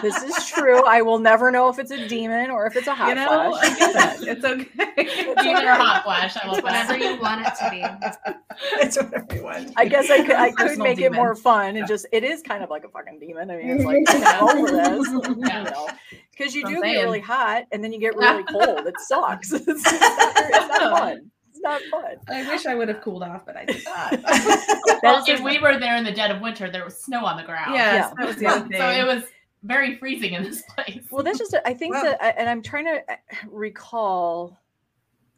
[0.00, 0.82] this is true.
[0.86, 3.54] I will never know if it's a demon or if it's a hot you know,
[3.58, 4.18] flash.
[4.22, 5.34] It's okay.
[5.42, 6.38] demon or hot flash.
[6.38, 8.32] I will whatever you want it to be.
[8.82, 9.72] it's whatever you want.
[9.76, 11.12] I guess I could I could make demon.
[11.12, 13.50] it more fun and just it is kind of like a fucking demon.
[13.50, 15.08] I mean, it's like I'm over this,
[15.46, 15.64] yeah.
[15.64, 15.88] you know,
[16.30, 18.86] because you do get really hot and then you get really cold.
[18.86, 19.52] It sucks.
[19.52, 21.37] It's, it's, not, it's not fun it's
[21.68, 22.16] not fun.
[22.28, 24.22] I wish I would have cooled off, but I did not.
[25.02, 27.42] well, if we were there in the dead of winter, there was snow on the
[27.42, 27.74] ground.
[27.74, 28.78] Yes, yeah, that was the other thing.
[28.78, 29.24] So it was
[29.62, 31.04] very freezing in this place.
[31.10, 33.16] Well, that's just I think that, and I'm trying to uh,
[33.50, 34.58] recall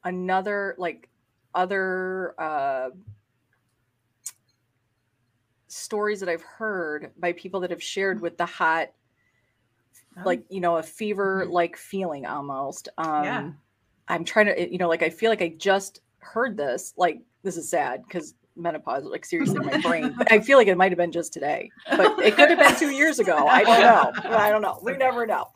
[0.05, 1.09] another like
[1.55, 2.91] other uh
[5.67, 8.91] stories that I've heard by people that have shared with the hot,
[10.17, 10.23] oh.
[10.25, 12.89] like you know, a fever like feeling almost.
[12.99, 13.51] Um, yeah.
[14.09, 16.95] I'm trying to, you know, like I feel like I just heard this.
[16.97, 20.15] Like this is sad because menopause, like seriously, my brain.
[20.31, 22.95] I feel like it might have been just today, but it could have been two
[22.95, 23.47] years ago.
[23.49, 24.37] I don't know.
[24.37, 24.79] I don't know.
[24.83, 25.47] We never know.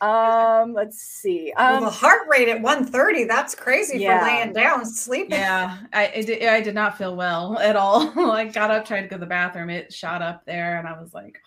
[0.00, 1.52] Um, let's see.
[1.56, 4.20] Um, well, the heart rate at 130, that's crazy yeah.
[4.20, 5.32] for laying down, sleeping.
[5.32, 8.12] Yeah, I, I did, I did not feel well at all.
[8.30, 9.70] I got up, tried to go to the bathroom.
[9.70, 11.38] It shot up there, and I was like,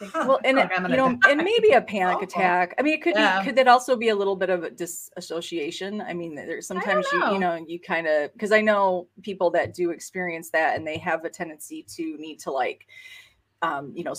[0.00, 1.18] well, and it, you know, die.
[1.30, 2.74] and maybe a panic attack.
[2.78, 3.40] I mean, it could yeah.
[3.40, 3.46] be.
[3.46, 6.00] Could that also be a little bit of a disassociation?
[6.00, 9.74] I mean, there's sometimes you you know you kind of because I know people that
[9.74, 12.86] do experience that, and they have a tendency to need to like,
[13.62, 14.14] um, you know,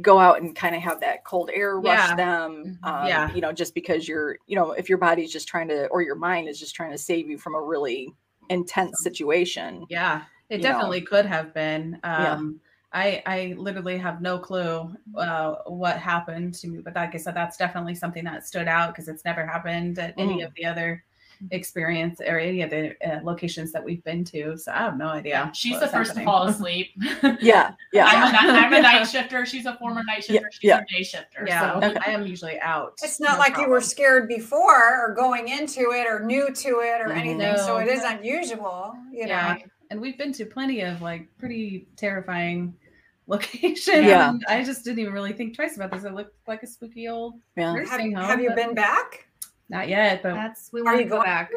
[0.00, 2.14] go out and kind of have that cold air rush yeah.
[2.14, 2.78] them.
[2.82, 2.84] Mm-hmm.
[2.84, 5.86] Um, yeah, you know, just because you're, you know, if your body's just trying to,
[5.88, 8.12] or your mind is just trying to save you from a really
[8.50, 9.86] intense situation.
[9.88, 11.06] Yeah, it definitely know.
[11.06, 11.98] could have been.
[12.04, 12.60] Um,
[12.92, 17.34] I I literally have no clue uh, what happened to me, but like I said,
[17.34, 20.22] that's definitely something that stood out because it's never happened at mm.
[20.22, 21.04] any of the other
[21.50, 24.56] experience or any of the uh, locations that we've been to.
[24.56, 25.32] So I have no idea.
[25.32, 26.26] Yeah, she's the first happening.
[26.26, 26.88] to fall asleep.
[27.40, 28.06] yeah, yeah.
[28.06, 29.46] I'm a, I'm a night shifter.
[29.46, 30.34] She's a former night shifter.
[30.34, 30.80] Yeah, she's yeah.
[30.80, 31.44] a day shifter.
[31.46, 31.94] Yeah, so.
[32.06, 32.98] I am usually out.
[33.02, 33.68] It's not no like problem.
[33.68, 37.18] you were scared before or going into it or new to it or mm-hmm.
[37.18, 37.38] anything.
[37.38, 37.56] No.
[37.56, 38.96] So it is unusual.
[39.12, 39.56] You know.
[39.88, 42.74] Yeah and we've been to plenty of like pretty terrifying
[43.26, 44.06] locations.
[44.06, 44.34] Yeah.
[44.48, 46.04] I just didn't even really think twice about this.
[46.04, 47.72] It looked like a spooky old yeah.
[47.72, 48.30] nursing have, home.
[48.30, 49.26] Have you been back?
[49.68, 51.50] Not yet, but that's we mm, want to go back.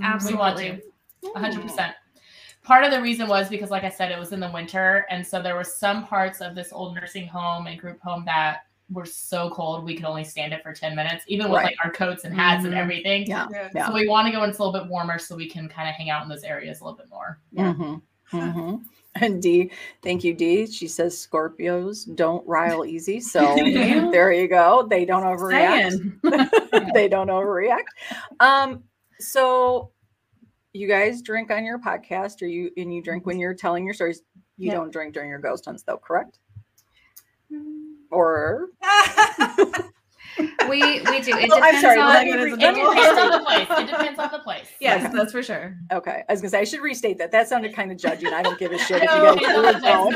[0.00, 0.80] Absolutely.
[1.22, 1.60] We want to.
[1.60, 1.94] 100%.
[2.62, 5.06] Part of the reason was because, like I said, it was in the winter.
[5.10, 8.66] And so there were some parts of this old nursing home and group home that
[8.90, 11.66] were so cold we could only stand it for 10 minutes, even with right.
[11.66, 12.72] like our coats and hats mm-hmm.
[12.72, 13.26] and everything.
[13.26, 13.46] Yeah.
[13.74, 13.86] yeah.
[13.86, 15.88] So we want to go in it's a little bit warmer so we can kind
[15.88, 17.38] of hang out in those areas a little bit more.
[17.52, 17.72] Yeah.
[17.74, 18.36] Mm-hmm.
[18.36, 18.76] Mm-hmm.
[19.20, 19.70] And D,
[20.02, 20.66] thank you, D.
[20.66, 23.20] She says Scorpios don't rile easy.
[23.20, 24.86] So there you go.
[24.88, 26.92] They don't overreact.
[26.94, 27.86] they don't overreact.
[28.38, 28.84] Um,
[29.18, 29.90] so
[30.72, 33.94] you guys drink on your podcast or you and you drink when you're telling your
[33.94, 34.22] stories.
[34.56, 34.74] You yeah.
[34.74, 36.38] don't drink during your ghost hunts though, correct?
[38.10, 38.68] Or
[40.68, 41.36] we we do.
[41.36, 42.78] It oh, depends, sorry, on, it, it depends
[43.18, 43.66] on the place.
[43.70, 44.66] It depends on the place.
[44.80, 45.76] Yes, that's for sure.
[45.92, 47.32] Okay, I was gonna say I should restate that.
[47.32, 48.32] That sounded kind of judging.
[48.32, 50.12] I don't give a shit if you guys don't.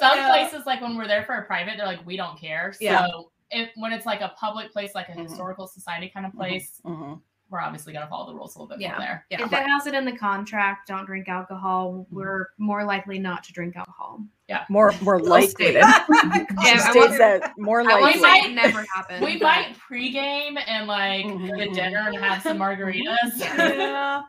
[0.00, 0.28] Some yeah.
[0.28, 2.72] places, like when we're there for a private, they're like, we don't care.
[2.72, 3.06] So yeah.
[3.50, 5.22] if when it's like a public place, like a mm-hmm.
[5.22, 6.40] historical society kind of mm-hmm.
[6.40, 7.14] place, mm-hmm
[7.48, 8.92] we're obviously going to follow the rules a little bit yeah.
[8.92, 9.26] more there.
[9.30, 9.44] Yeah.
[9.44, 12.16] If it has it in the contract, don't drink alcohol, mm-hmm.
[12.16, 14.20] we're more likely not to drink alcohol.
[14.48, 14.64] Yeah.
[14.68, 15.74] More more likely.
[15.74, 16.04] yeah,
[16.90, 18.14] states that more likely.
[18.14, 19.24] We might never happen.
[19.24, 19.42] We but...
[19.42, 21.56] might pregame and like mm-hmm.
[21.56, 23.38] get dinner and have some margaritas.
[23.38, 24.22] yeah.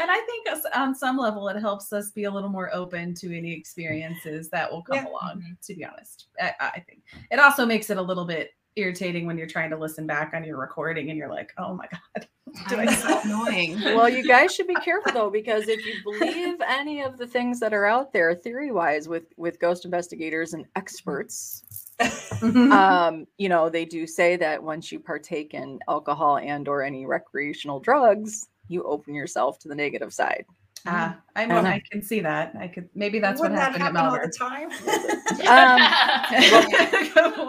[0.00, 3.36] and I think on some level it helps us be a little more open to
[3.36, 5.08] any experiences that will come yeah.
[5.08, 5.38] along.
[5.38, 5.52] Mm-hmm.
[5.62, 9.38] To be honest, I, I think it also makes it a little bit irritating when
[9.38, 12.26] you're trying to listen back on your recording and you're like, oh my god,
[12.96, 13.80] so annoying.
[13.84, 17.60] Well, you guys should be careful though, because if you believe any of the things
[17.60, 21.62] that are out there theory wise with with ghost investigators and experts.
[22.42, 27.04] um, you know, they do say that once you partake in alcohol and or any
[27.04, 30.46] recreational drugs, you open yourself to the negative side.
[30.86, 32.54] Ah, I mean, I can see that.
[32.58, 34.20] I could maybe that's Wouldn't what happened that happen at Malvern.
[34.20, 34.70] all the time.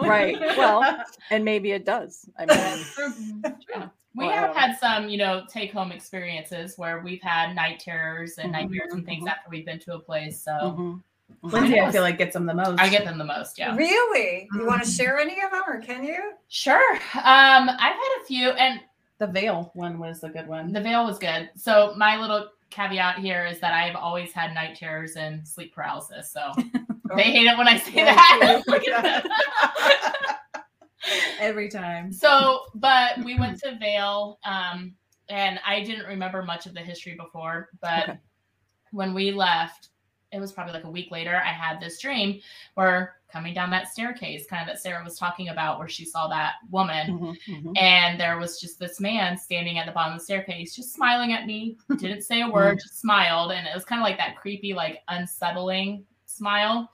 [0.00, 0.38] um, right.
[0.56, 2.28] Well, and maybe it does.
[2.38, 2.78] I mean,
[4.14, 8.36] we well, have had some, you know, take home experiences where we've had night terrors
[8.38, 9.28] and mm-hmm, nightmares and things mm-hmm.
[9.28, 10.42] after we've been to a place.
[10.42, 10.52] So.
[10.52, 10.94] Mm-hmm.
[11.44, 12.78] Lindsay, I feel like gets them the most.
[12.78, 13.74] I get them the most, yeah.
[13.74, 14.50] Really?
[14.52, 15.02] You want to mm-hmm.
[15.02, 16.34] share any of them, or can you?
[16.48, 16.92] Sure.
[17.14, 18.80] Um, I've had a few, and
[19.16, 20.72] the Vaile one was a good one.
[20.72, 21.48] The Vaile was good.
[21.56, 26.32] So my little caveat here is that I've always had night terrors and sleep paralysis.
[26.32, 26.50] So
[27.16, 28.62] they hate it when I say that.
[31.40, 32.12] Every time.
[32.12, 34.94] So, but we went to Vaile, um,
[35.28, 38.18] and I didn't remember much of the history before, but okay.
[38.92, 39.88] when we left,
[40.32, 42.40] it was probably like a week later, I had this dream
[42.74, 46.26] where coming down that staircase, kind of that Sarah was talking about, where she saw
[46.28, 47.76] that woman, mm-hmm, mm-hmm.
[47.76, 51.32] and there was just this man standing at the bottom of the staircase, just smiling
[51.32, 54.36] at me, didn't say a word, just smiled, and it was kind of like that
[54.36, 56.90] creepy, like unsettling smile.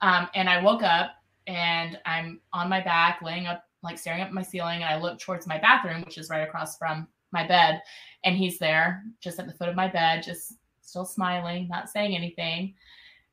[0.00, 1.10] Um, and I woke up
[1.48, 5.18] and I'm on my back, laying up, like staring up my ceiling, and I look
[5.18, 7.82] towards my bathroom, which is right across from my bed,
[8.24, 10.54] and he's there, just at the foot of my bed, just
[10.88, 12.74] still smiling, not saying anything.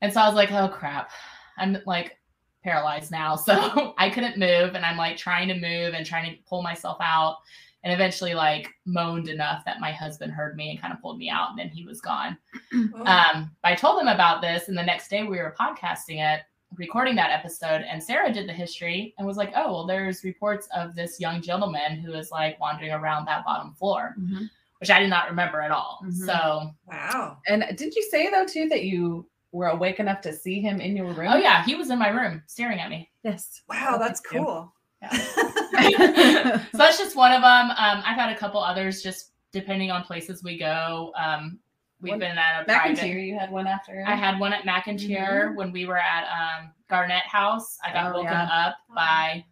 [0.01, 1.11] And so I was like, oh crap.
[1.57, 2.17] I'm like
[2.63, 3.35] paralyzed now.
[3.45, 4.75] So I couldn't move.
[4.75, 7.37] And I'm like trying to move and trying to pull myself out.
[7.83, 11.29] And eventually, like, moaned enough that my husband heard me and kind of pulled me
[11.29, 11.51] out.
[11.51, 12.37] And then he was gone.
[12.73, 13.05] Oh.
[13.05, 14.67] Um, I told him about this.
[14.67, 16.41] And the next day, we were podcasting it,
[16.75, 17.85] recording that episode.
[17.87, 21.43] And Sarah did the history and was like, oh, well, there's reports of this young
[21.43, 24.15] gentleman who is like wandering around that bottom floor.
[24.19, 24.45] Mm-hmm
[24.79, 25.99] which I did not remember at all.
[26.03, 26.25] Mm-hmm.
[26.25, 27.37] So wow.
[27.47, 30.95] And did you say though too that you were awake enough to see him in
[30.95, 31.29] your room?
[31.31, 33.09] Oh yeah, he was in my room staring at me.
[33.23, 33.61] Yes.
[33.69, 34.73] Wow, that's cool.
[35.01, 35.11] Yeah.
[36.71, 37.71] so that's just one of them.
[37.71, 41.13] Um, I've had a couple others, just depending on places we go.
[41.17, 41.59] Um,
[42.01, 42.95] we've one, been at a McIntyre.
[42.95, 44.03] Private, you had one after.
[44.07, 45.55] I had one at McIntyre mm-hmm.
[45.55, 47.77] when we were at um, Garnett House.
[47.83, 48.67] I got oh, woken yeah.
[48.67, 49.45] up by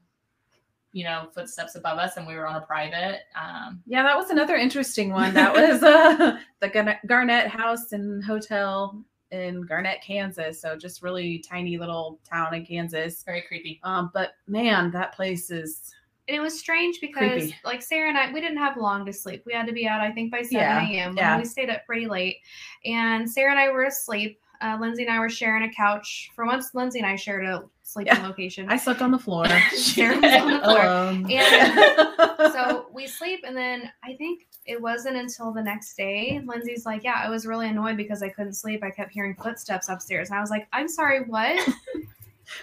[0.93, 4.29] you know footsteps above us and we were on a private um, yeah that was
[4.29, 5.33] another interesting one.
[5.43, 10.61] That was uh, the garnett house and hotel in garnett kansas.
[10.61, 13.23] So just really tiny little town in kansas.
[13.23, 13.79] Very creepy.
[13.83, 15.93] Um, but man that place is
[16.27, 17.55] and it was strange because creepy.
[17.65, 19.43] like sarah and i we didn't have long to sleep.
[19.45, 21.37] We had to be out i think by 7 a.m yeah, yeah.
[21.37, 22.37] we stayed up pretty late.
[22.85, 24.39] And sarah and i were asleep.
[24.61, 26.31] Uh, Lindsay and I were sharing a couch.
[26.35, 28.27] For once, Lindsay and I shared a sleeping yeah.
[28.27, 28.69] location.
[28.69, 29.45] I slept on the floor.
[29.77, 30.85] Sharon was on the floor.
[30.85, 32.29] Um, Alone.
[32.39, 36.85] And so we sleep, and then I think it wasn't until the next day, Lindsay's
[36.85, 38.83] like, "Yeah, I was really annoyed because I couldn't sleep.
[38.83, 41.67] I kept hearing footsteps upstairs." And I was like, "I'm sorry, what?"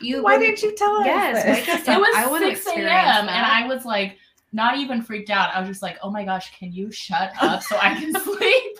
[0.00, 1.06] You why didn't you tell us?
[1.06, 1.96] Yes, wake us up.
[1.96, 4.18] It was I want to experience and I was like
[4.52, 5.54] not even freaked out.
[5.54, 8.78] I was just like, "Oh my gosh, can you shut up so I can sleep?"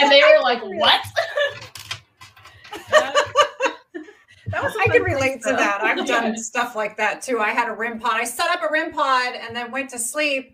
[0.00, 1.02] and they were like, "What?"
[4.78, 5.82] I can relate to that.
[5.82, 7.38] I've done stuff like that too.
[7.40, 8.14] I had a REM pod.
[8.14, 10.52] I set up a REM pod and then went to sleep.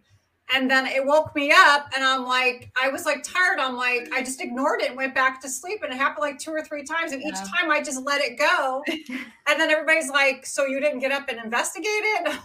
[0.55, 3.59] And then it woke me up, and I'm like, I was like tired.
[3.59, 5.83] I'm like, I just ignored it and went back to sleep.
[5.83, 7.13] And it happened like two or three times.
[7.13, 7.29] And yeah.
[7.29, 8.83] each time I just let it go.
[8.89, 12.39] and then everybody's like, So you didn't get up and investigate it?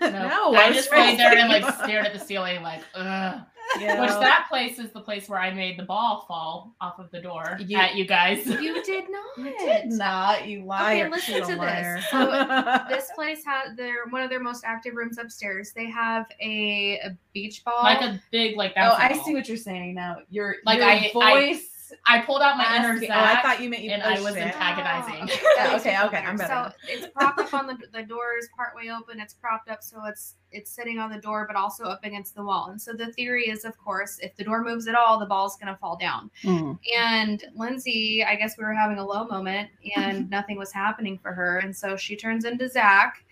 [0.00, 3.40] No, no I just laid there and like stared at the ceiling, like, ugh.
[3.78, 4.00] Yeah.
[4.00, 7.20] Which that place is the place where I made the ball fall off of the
[7.20, 8.44] door you, at you guys.
[8.46, 9.38] You did not.
[9.38, 10.46] You did not.
[10.46, 11.06] You liar.
[11.06, 11.96] Okay, listen to liar.
[11.96, 12.10] this.
[12.10, 15.72] So this place has their one of their most active rooms upstairs.
[15.74, 18.74] They have a, a beach ball, like a big like.
[18.74, 18.90] That.
[18.90, 20.18] Oh, I see what you're saying now.
[20.30, 21.69] Your like your I, voice.
[22.06, 24.20] I, I pulled out my inner Zach, oh, I thought you meant you and I
[24.20, 25.28] was antagonizing.
[25.30, 25.54] Oh.
[25.56, 26.72] yeah, okay, okay, I'm better.
[26.86, 29.20] So it's propped up on the the door is partway open.
[29.20, 32.42] It's propped up so it's it's sitting on the door, but also up against the
[32.42, 32.68] wall.
[32.70, 35.56] And so the theory is, of course, if the door moves at all, the ball's
[35.56, 36.30] going to fall down.
[36.42, 36.78] Mm.
[36.96, 41.32] And Lindsay, I guess we were having a low moment, and nothing was happening for
[41.32, 43.24] her, and so she turns into Zach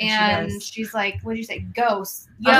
[0.00, 2.28] and she she's like, "What did you say, ghost?
[2.38, 2.52] Yo,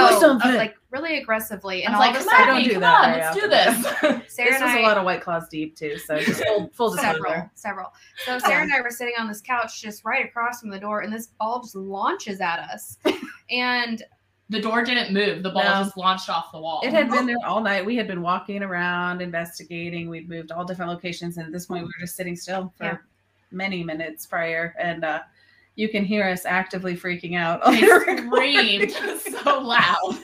[0.43, 3.05] like really aggressively." And all like, of a sudden, don't do that.
[3.05, 3.49] On, let's do
[4.21, 4.33] this.
[4.33, 6.97] Sarah this was I, a lot of White Claws deep too, so just full, full
[6.97, 7.93] several, several.
[8.25, 11.01] So Sarah and I were sitting on this couch just right across from the door,
[11.01, 12.99] and this ball just launches at us,
[13.51, 14.03] and
[14.51, 15.43] the door didn't move.
[15.43, 15.85] The ball no.
[15.85, 16.81] just launched off the wall.
[16.83, 17.87] It had been there all night.
[17.87, 20.09] We had been walking around, investigating.
[20.09, 22.85] We'd moved all different locations, and at this point, we were just sitting still for
[22.85, 22.97] yeah.
[23.53, 25.21] many minutes prior, and uh,
[25.77, 27.65] you can hear us actively freaking out.
[27.65, 29.99] They screamed so loud.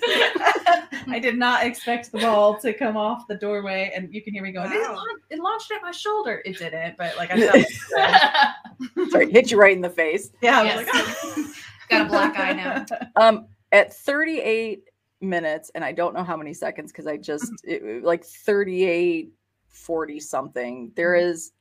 [1.08, 4.42] I did not expect the ball to come off the doorway, and you can hear
[4.42, 4.70] me going.
[4.70, 4.76] Wow.
[4.76, 6.42] It, launched, it, launched, at my shoulder.
[6.44, 7.64] It didn't, but like I
[7.96, 9.10] felt.
[9.10, 10.30] Sorry, hit you right in the face.
[10.42, 10.76] Yeah, yes.
[10.76, 11.52] like, oh.
[11.88, 12.84] got a black eye now.
[13.16, 14.82] Um, at 38
[15.20, 19.30] minutes, and I don't know how many seconds because I just it, like 38,
[19.68, 20.92] 40 something.
[20.96, 21.30] There mm-hmm.
[21.30, 21.52] is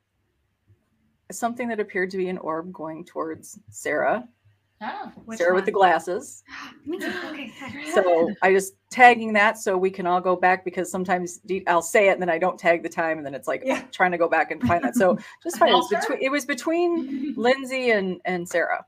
[1.31, 4.27] something that appeared to be an orb going towards Sarah.
[4.81, 5.55] Oh, Sarah one?
[5.55, 6.43] with the glasses.
[6.93, 7.51] okay.
[7.93, 12.09] So I just tagging that so we can all go back because sometimes I'll say
[12.09, 13.83] it and then I don't tag the time and then it's like yeah.
[13.91, 14.95] trying to go back and find that.
[14.95, 18.85] So just find it was between it was between Lindsay and and Sarah.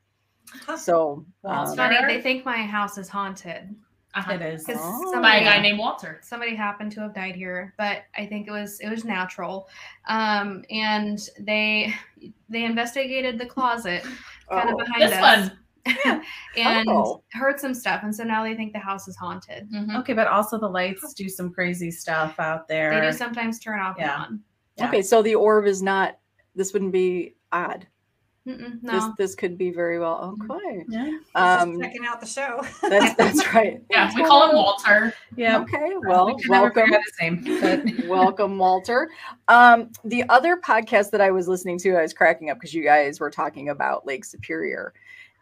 [0.77, 1.97] So um, funny.
[2.05, 3.75] They think my house is haunted.
[4.17, 4.33] Uh-huh.
[4.33, 5.21] It is oh.
[5.21, 6.19] by a guy named Walter.
[6.23, 9.69] Somebody happened to have died here, but I think it was it was natural.
[10.07, 11.93] Um, and they
[12.49, 14.03] they investigated the closet
[14.49, 15.51] kind oh, of behind us.
[16.57, 17.23] and oh.
[17.31, 19.69] heard some stuff, and so now they think the house is haunted.
[19.71, 19.95] Mm-hmm.
[19.97, 22.93] Okay, but also the lights do some crazy stuff out there.
[22.93, 24.15] They do sometimes turn off yeah.
[24.15, 24.39] and on.
[24.77, 24.87] Yeah.
[24.89, 26.17] Okay, so the orb is not.
[26.55, 27.87] This wouldn't be odd.
[28.47, 28.93] Mm-mm, no.
[28.93, 30.85] This this could be very well okay.
[30.87, 31.17] Yeah.
[31.35, 32.65] Um, checking out the show.
[32.81, 33.83] that's that's right.
[33.89, 35.13] Yeah, we call him Walter.
[35.35, 35.59] Yeah.
[35.59, 35.95] Okay.
[35.99, 36.91] Well, we welcome.
[37.19, 37.83] Name, but...
[38.07, 39.09] welcome, Walter.
[39.49, 42.83] Um, the other podcast that I was listening to, I was cracking up because you
[42.83, 44.93] guys were talking about Lake Superior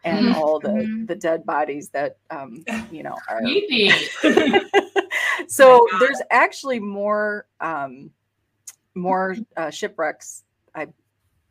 [0.02, 0.40] and mm-hmm.
[0.40, 1.06] all the mm-hmm.
[1.06, 3.40] the dead bodies that um, you know are.
[5.46, 8.10] so oh there's actually more um,
[8.96, 10.42] more uh, shipwrecks.
[10.74, 10.88] I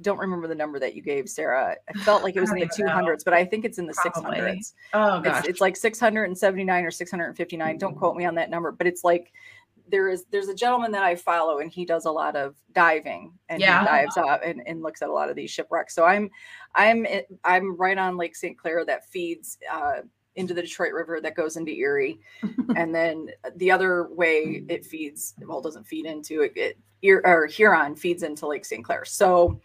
[0.01, 1.75] don't remember the number that you gave, Sarah.
[1.87, 3.15] I felt like it was in the 200s, know.
[3.23, 4.37] but I think it's in the Probably.
[4.37, 4.73] 600s.
[4.93, 5.39] Oh, gosh.
[5.39, 7.67] It's, it's, like 679 or 659.
[7.67, 7.77] Mm-hmm.
[7.77, 9.31] Don't quote me on that number, but it's like
[9.87, 13.33] there is there's a gentleman that I follow and he does a lot of diving
[13.49, 13.81] and yeah.
[13.81, 15.93] he dives up and, and looks at a lot of these shipwrecks.
[15.93, 16.29] So I'm
[16.73, 17.05] I'm
[17.43, 18.57] I'm right on Lake St.
[18.57, 20.01] Clair that feeds uh,
[20.35, 22.19] into the Detroit River that goes into Erie,
[22.75, 26.77] and then the other way it feeds well doesn't feed into it, it
[27.23, 28.83] or Huron feeds into Lake St.
[28.83, 29.05] Clair.
[29.05, 29.59] So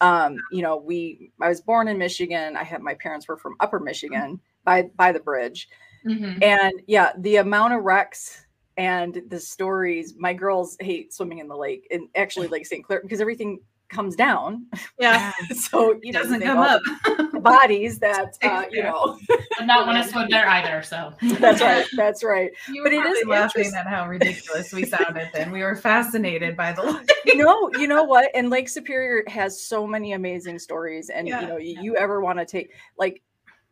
[0.00, 2.56] um, you know, we I was born in Michigan.
[2.56, 5.68] I had my parents were from Upper Michigan by by the bridge.
[6.06, 6.42] Mm-hmm.
[6.42, 8.46] And yeah, the amount of wrecks
[8.76, 12.84] and the stories, my girls hate swimming in the lake and actually Lake St.
[12.84, 14.66] Clair because everything comes down.
[14.98, 15.32] Yeah.
[15.54, 16.80] so you know, doesn't come up.
[17.42, 19.18] bodies that uh, you know.
[19.58, 20.82] I'm not want to swim there either.
[20.82, 21.86] So that's right.
[21.96, 22.50] That's right.
[22.68, 25.50] You but it is laughing at how ridiculous we sounded then.
[25.50, 27.10] We were fascinated by the lake.
[27.24, 28.30] you know, you know what?
[28.34, 31.10] And Lake Superior has so many amazing stories.
[31.10, 31.40] And yeah.
[31.40, 33.22] you know, you, you ever want to take like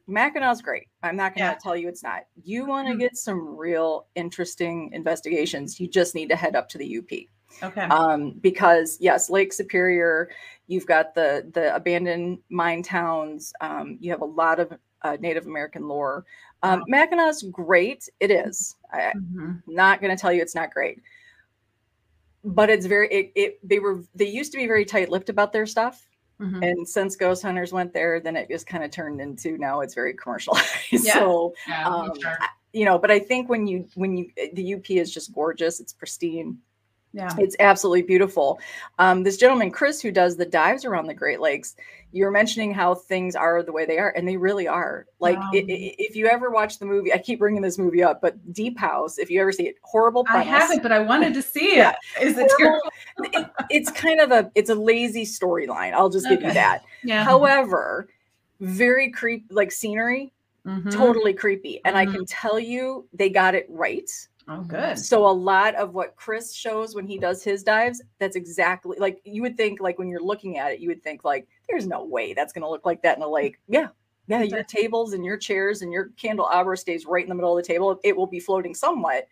[0.09, 0.89] Mackinac's great.
[1.03, 1.59] I'm not going to yeah.
[1.63, 2.23] tell you it's not.
[2.43, 3.01] You want to mm-hmm.
[3.01, 5.79] get some real interesting investigations.
[5.79, 7.29] You just need to head up to the UP.
[7.63, 7.83] Okay.
[7.83, 10.31] Um, because yes, Lake Superior,
[10.67, 13.53] you've got the the abandoned mine towns.
[13.61, 16.25] Um, you have a lot of uh, Native American lore.
[16.63, 16.85] Um.
[16.89, 18.09] Mackinac's great.
[18.21, 18.77] It is.
[18.93, 21.01] I, am not going to tell you it's not great,
[22.45, 23.09] but it's very.
[23.09, 26.05] It, it they were they used to be very tight lipped about their stuff.
[26.41, 26.63] Mm-hmm.
[26.63, 29.95] And since Ghost Hunters went there, then it just kind of turned into now it's
[29.95, 30.69] very commercialized.
[30.91, 31.15] Yeah.
[31.15, 32.39] so, yeah, um, sure.
[32.73, 35.93] you know, but I think when you when you the UP is just gorgeous, it's
[35.93, 36.59] pristine.
[37.19, 37.35] Yeah.
[37.37, 38.61] It's absolutely beautiful.
[39.01, 41.75] Um, this gentleman, Chris, who does the dives around the Great Lakes,
[42.13, 45.05] you're mentioning how things are the way they are, and they really are.
[45.19, 48.21] Like, it, it, if you ever watch the movie, I keep bringing this movie up,
[48.21, 50.47] but Deep House, if you ever see it, horrible premise.
[50.47, 51.77] I haven't, but I wanted to see it.
[51.79, 51.95] yeah.
[52.21, 52.49] Is it
[53.19, 55.95] it, it's kind of a, it's a lazy storyline.
[55.95, 56.85] I'll just give you that.
[57.03, 57.25] Yeah.
[57.25, 58.09] However,
[58.61, 60.33] very creep, like scenery,
[60.65, 60.91] mm-hmm.
[60.91, 61.81] totally creepy.
[61.85, 62.11] And mm-hmm.
[62.11, 64.09] I can tell you they got it right
[64.49, 64.69] Oh, mm-hmm.
[64.69, 64.99] good.
[64.99, 69.21] So a lot of what Chris shows when he does his dives, that's exactly like
[69.25, 69.81] you would think.
[69.81, 72.63] Like when you're looking at it, you would think like, "There's no way that's going
[72.63, 73.89] to look like that in a lake." Yeah,
[74.27, 74.43] yeah.
[74.43, 77.69] Your tables and your chairs and your candelabra stays right in the middle of the
[77.69, 78.01] table.
[78.03, 79.29] It will be floating somewhat.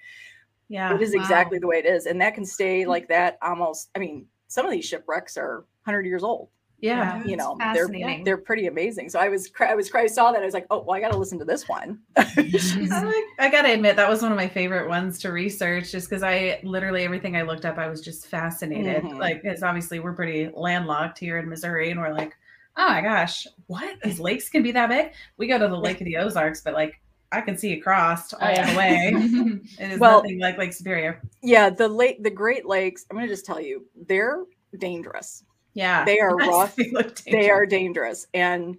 [0.68, 1.22] Yeah, it is wow.
[1.22, 2.90] exactly the way it is, and that can stay hmm.
[2.90, 3.90] like that almost.
[3.96, 6.48] I mean, some of these shipwrecks are 100 years old
[6.80, 7.88] yeah you know they're
[8.24, 10.80] they're pretty amazing so i was i was i saw that i was like oh
[10.80, 14.36] well i gotta listen to this one I, I gotta admit that was one of
[14.36, 18.02] my favorite ones to research just because i literally everything i looked up i was
[18.02, 19.18] just fascinated mm-hmm.
[19.18, 22.36] like because obviously we're pretty landlocked here in missouri and we're like
[22.76, 26.00] oh my gosh what these lakes can be that big we go to the lake
[26.00, 27.00] of the ozarks but like
[27.32, 29.12] I can see across all the way.
[29.80, 31.20] it is well, nothing like Lake Superior.
[31.42, 33.04] Yeah, the lake, the Great Lakes.
[33.10, 34.44] I'm going to just tell you, they're
[34.78, 35.42] dangerous.
[35.76, 36.04] Yeah.
[36.04, 36.74] They are rough.
[36.74, 36.92] They,
[37.30, 38.26] they are dangerous.
[38.34, 38.78] And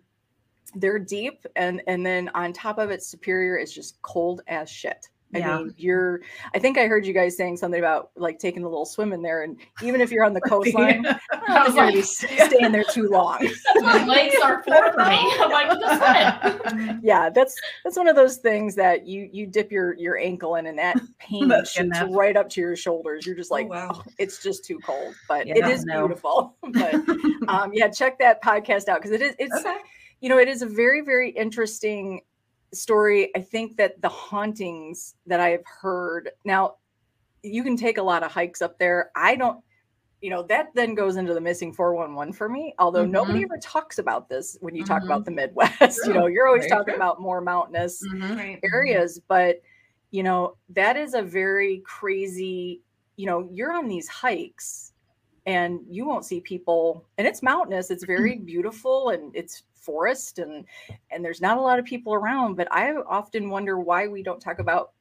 [0.76, 5.08] they're deep and and then on top of it superior is just cold as shit
[5.36, 5.58] I Yeah.
[5.58, 6.22] mean, you're.
[6.54, 9.22] I think I heard you guys saying something about like taking a little swim in
[9.22, 12.72] there, and even if you're on the coastline, I don't think you're gonna be staying
[12.72, 13.40] there too long.
[13.76, 15.32] That's what legs are for for me.
[15.40, 17.00] I'm like, just swim.
[17.04, 20.68] yeah, that's that's one of those things that you you dip your your ankle in,
[20.68, 23.26] and that pain shoots right up to your shoulders.
[23.26, 23.92] You're just Oh, like, wow.
[23.96, 26.00] "Oh, it's just too cold, but it Yeah, is no.
[26.08, 26.56] beautiful.
[26.64, 26.96] but
[27.50, 29.36] um, yeah, check that podcast out because it is.
[29.40, 29.78] It's Okay.
[30.22, 32.22] you know, it is a very, very interesting
[32.74, 33.32] story.
[33.36, 36.76] I think that the hauntings that I've heard now,
[37.44, 39.12] you can take a lot of hikes up there.
[39.16, 39.64] I don't,
[40.22, 42.74] you know, that then goes into the missing 411 for me.
[42.80, 43.12] Although mm-hmm.
[43.12, 45.12] nobody ever talks about this when you talk mm-hmm.
[45.12, 46.00] about the Midwest.
[46.06, 46.96] you know, you're always Very talking true.
[46.96, 48.22] about more mountainous Mhm.
[48.36, 48.58] Right.
[48.58, 48.76] Mm-hmm.
[48.76, 49.62] areas, but
[50.12, 52.82] you know, that is a very crazy,
[53.18, 54.94] you know, you're on these hikes
[55.46, 60.66] and you won't see people and it's mountainous, it's very beautiful and it's forest and
[61.12, 64.42] and there's not a lot of people around, but I often wonder why we don't
[64.42, 64.92] talk about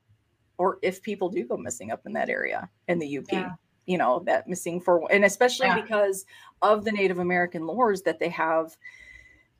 [0.58, 3.30] or if people do go missing up in that area in the UP.
[3.32, 3.52] Yeah.
[3.86, 5.80] You know, that missing for and especially Yeah.
[5.82, 6.24] because
[6.62, 8.76] of the Native American lores that they have,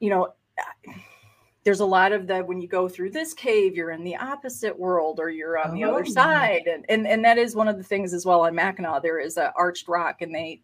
[0.01, 0.33] you know,
[1.65, 4.79] there's a lot of the when you go through this cave you're in the opposite
[4.79, 6.13] world or you're on the Oh, other yeah.
[6.13, 9.19] side and, and and that is one of the things as well on mackinac there
[9.19, 10.63] is a arched rock and they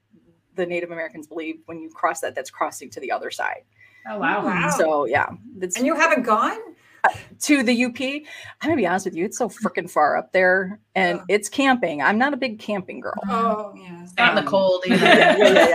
[0.54, 3.64] the native americans believe when you cross that that's crossing to the other side
[4.08, 4.44] Oh wow.
[4.44, 4.70] Wow.
[4.70, 5.28] so yeah
[5.58, 6.58] that's And you haven't gone?
[7.40, 8.00] to the up
[8.60, 11.34] i'm gonna be honest with you it's so freaking far up there and Yeah.
[11.34, 14.06] it's camping i'm not a big camping girl Oh, yeah.
[14.16, 15.04] Not in the Um, cold either.
[15.04, 15.68] yeah, yeah,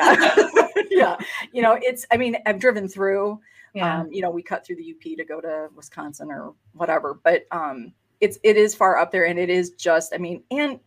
[0.56, 0.68] yeah.
[0.90, 1.18] yeah.
[1.52, 3.42] You know, it's, I mean, I've driven through,
[3.74, 4.00] Yeah.
[4.02, 7.46] um, you know, we cut through the UP to go to Wisconsin or whatever, but
[7.52, 10.80] um, it's, it is far up there and it is just, I mean, and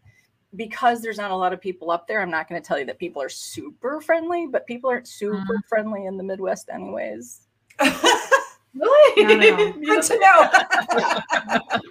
[0.56, 2.84] because there's not a lot of people up there, I'm not going to tell you
[2.86, 7.42] that people are super friendly, but people aren't super friendly in the Midwest anyways.
[7.80, 9.22] really?
[9.24, 9.72] Not at all.
[9.72, 11.80] Good to know.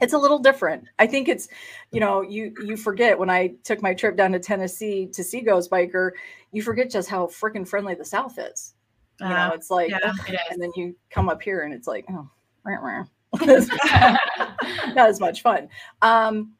[0.00, 0.84] It's a little different.
[0.98, 1.48] I think it's,
[1.92, 5.42] you know, you you forget when I took my trip down to Tennessee to see
[5.42, 6.12] Ghost Biker,
[6.50, 8.74] you forget just how freaking friendly the South is.
[9.20, 9.98] You know, Uh, it's like, yeah.
[10.02, 10.40] ugh, It is.
[10.50, 12.28] and then you come up here and it's like, oh,
[12.64, 13.04] rah, rah.
[14.94, 15.68] Not as much fun.
[16.00, 16.54] Um,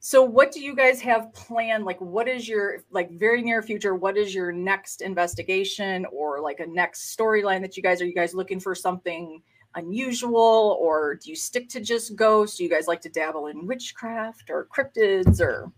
[0.00, 1.84] so what do you guys have planned?
[1.84, 3.94] Like, what is your like very near future?
[3.94, 8.14] What is your next investigation or like a next storyline that you guys are you
[8.14, 9.42] guys looking for something
[9.74, 12.56] unusual or do you stick to just ghosts?
[12.56, 15.70] Do you guys like to dabble in witchcraft or cryptids or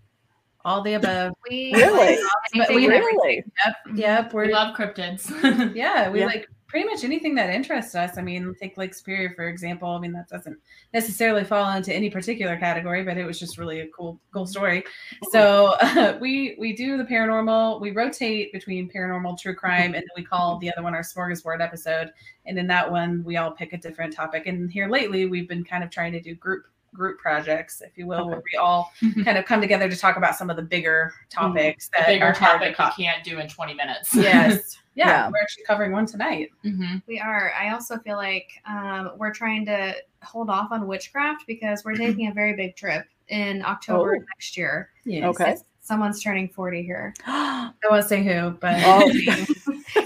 [0.64, 1.32] All the above.
[1.48, 2.18] We Really?
[2.54, 3.96] anything we really- Yep.
[3.96, 4.32] Yep.
[4.34, 5.74] We're we love cryptids.
[5.74, 6.26] yeah, we Yeah.
[6.26, 8.16] like pretty much anything that interests us.
[8.16, 9.88] I mean, take Lake Superior for example.
[9.88, 10.56] I mean, that doesn't
[10.94, 14.84] necessarily fall into any particular category, but it was just really a cool, cool story.
[15.32, 15.74] So
[16.20, 17.80] we we do the paranormal.
[17.80, 21.60] We rotate between paranormal, true crime, and then we call the other one our smorgasbord
[21.60, 22.12] episode.
[22.46, 24.46] And in that one, we all pick a different topic.
[24.46, 28.06] And here lately, we've been kind of trying to do group group projects, if you
[28.06, 28.92] will, where we all
[29.24, 31.46] kind of come together to talk about some of the bigger mm-hmm.
[31.48, 34.14] topics A that bigger are topic you can't do in 20 minutes.
[34.14, 34.76] Yes.
[34.94, 35.30] Yeah, Yeah.
[35.30, 36.50] we're actually covering one tonight.
[36.62, 37.52] hmm We are.
[37.58, 42.28] I also feel like um, we're trying to hold off on witchcraft because we're taking
[42.28, 44.24] a very big trip in October Oh.
[44.34, 44.90] next year.
[45.04, 45.24] Yes.
[45.24, 45.56] Okay.
[45.82, 47.14] Someone's turning 40 here.
[47.26, 49.10] I won't say who, but Oh.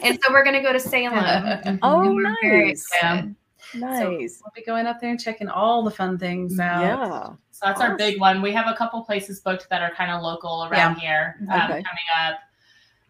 [0.02, 1.14] And so we're going to go to Salem.
[1.82, 2.82] Oh, and we're very nice.
[2.82, 3.34] excited.
[3.74, 4.40] nice.
[4.42, 6.80] we'll be going up there and checking all the fun things out.
[6.82, 7.32] Yeah.
[7.52, 8.42] So that's our big one.
[8.42, 11.66] We have a couple places booked that are kind of local around here um, Okay.
[11.82, 12.34] coming up.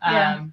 [0.03, 0.45] Um, Yeah.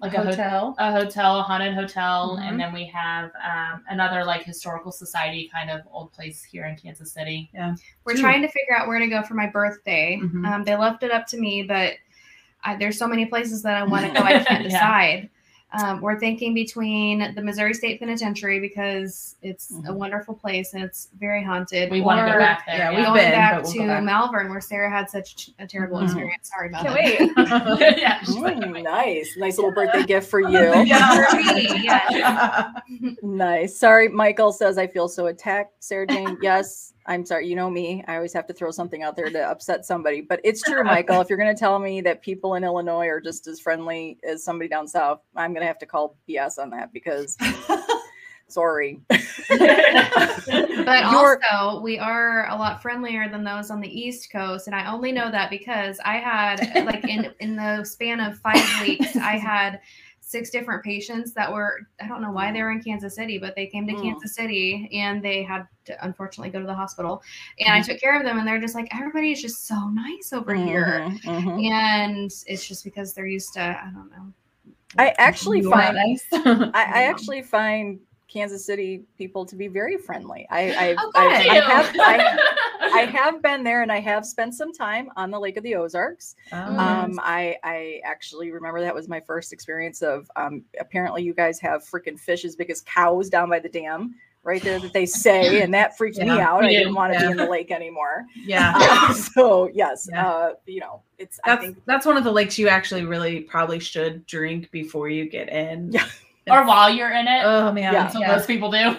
[0.00, 0.70] Like a hotel.
[0.70, 0.74] hotel.
[0.78, 2.48] a hotel, a haunted hotel, Mhm.
[2.48, 6.76] and then we have um, another like historical society kind of old place here in
[6.76, 7.50] Kansas City.
[7.52, 7.74] Yeah,
[8.04, 8.20] we're Two.
[8.22, 10.18] trying to figure out where to go for my birthday.
[10.22, 10.46] Mhm.
[10.46, 11.94] Um, they left it up to me, but
[12.64, 14.78] I, there's so many places that I want to go, I can't Yeah.
[15.72, 15.88] Decide.
[15.90, 19.94] Um, we're thinking between the Missouri State Penitentiary because it's a Mhm.
[19.94, 21.90] wonderful place and it's very haunted.
[21.90, 22.76] We want to go back there.
[22.76, 24.02] yeah, Yeah, we've going been, back we'll to go back.
[24.04, 26.04] Malvern where Sarah had such a terrible Mhm.
[26.04, 26.50] experience.
[26.50, 27.78] Sorry about Can't that.
[27.78, 27.98] wait.
[27.98, 28.18] yeah.
[28.20, 29.36] she's like, Mm, nice.
[29.36, 30.84] Nice little birthday gift for you.
[30.84, 32.72] Yeah, for me, yes.
[33.22, 33.76] Nice.
[33.76, 35.72] Sorry, Michael says I feel so attacked.
[35.82, 37.48] Sarah Jane, yes, I'm sorry.
[37.48, 38.04] You know me.
[38.06, 40.20] I always have to throw something out there to upset somebody.
[40.20, 41.20] But it's true, Michael.
[41.20, 44.44] If you're going to tell me that people in Illinois are just as friendly as
[44.44, 47.36] somebody down south, I'm going to have to call BS on that because
[48.48, 49.00] sorry.
[50.90, 54.74] But You're- also, we are a lot friendlier than those on the East Coast, and
[54.74, 56.56] I only know that because I had
[56.86, 59.80] like in in the span of five weeks, I had
[60.30, 63.56] six different patients that were I don't know why they were in Kansas City, but
[63.56, 64.00] they came to Mm.
[64.00, 67.22] Kansas City and they had to unfortunately go to the hospital,
[67.58, 70.32] and I took care of them, and they're just like everybody is just so nice
[70.32, 71.70] over here, Mhm, mhm.
[71.70, 74.32] and it's just because they're used to I don't know.
[74.98, 76.24] I actually find nice.
[76.32, 80.46] I, I actually find Kansas City people to be very friendly.
[80.50, 82.38] I, I, oh, I, I have, I,
[82.80, 85.74] I, have been there and I have spent some time on the Lake of the
[85.74, 86.36] Ozarks.
[86.52, 90.30] Oh, um, I, I actually remember that was my first experience of.
[90.36, 94.14] Um, apparently, you guys have freaking fish as big as cows down by the dam
[94.42, 96.64] right there that they say, and that freaked yeah, me out.
[96.64, 97.26] I didn't want to yeah.
[97.26, 98.26] be in the lake anymore.
[98.34, 98.74] Yeah.
[98.90, 100.28] Uh, so yes, yeah.
[100.28, 103.78] uh, you know, it's that's think, that's one of the lakes you actually really probably
[103.78, 105.92] should drink before you get in.
[105.92, 106.06] Yeah.
[106.50, 107.42] or while you're in it.
[107.44, 108.08] Oh man, yeah.
[108.08, 108.94] So most people do.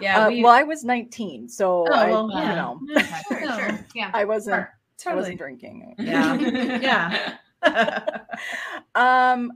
[0.00, 0.26] Yeah.
[0.26, 2.80] Uh, we, well, I was 19, so oh, I, well, you know,
[3.28, 3.86] sure, sure.
[3.94, 4.10] Yeah.
[4.14, 4.56] I wasn't.
[4.56, 4.78] Sure.
[4.98, 5.12] Totally.
[5.12, 5.94] I wasn't drinking.
[5.98, 7.38] Yeah.
[7.64, 8.18] yeah.
[8.94, 9.52] um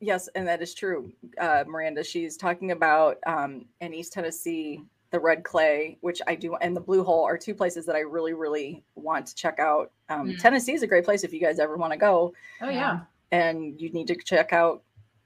[0.00, 2.04] Yes, and that is true, uh, Miranda.
[2.04, 6.80] She's talking about um, in East Tennessee, the Red Clay, which I do, and the
[6.80, 9.92] Blue Hole are two places that I really, really want to check out.
[10.10, 10.38] Um, mm.
[10.38, 12.34] Tennessee is a great place if you guys ever want to go.
[12.60, 13.00] Oh yeah,
[13.30, 14.82] and you need to check out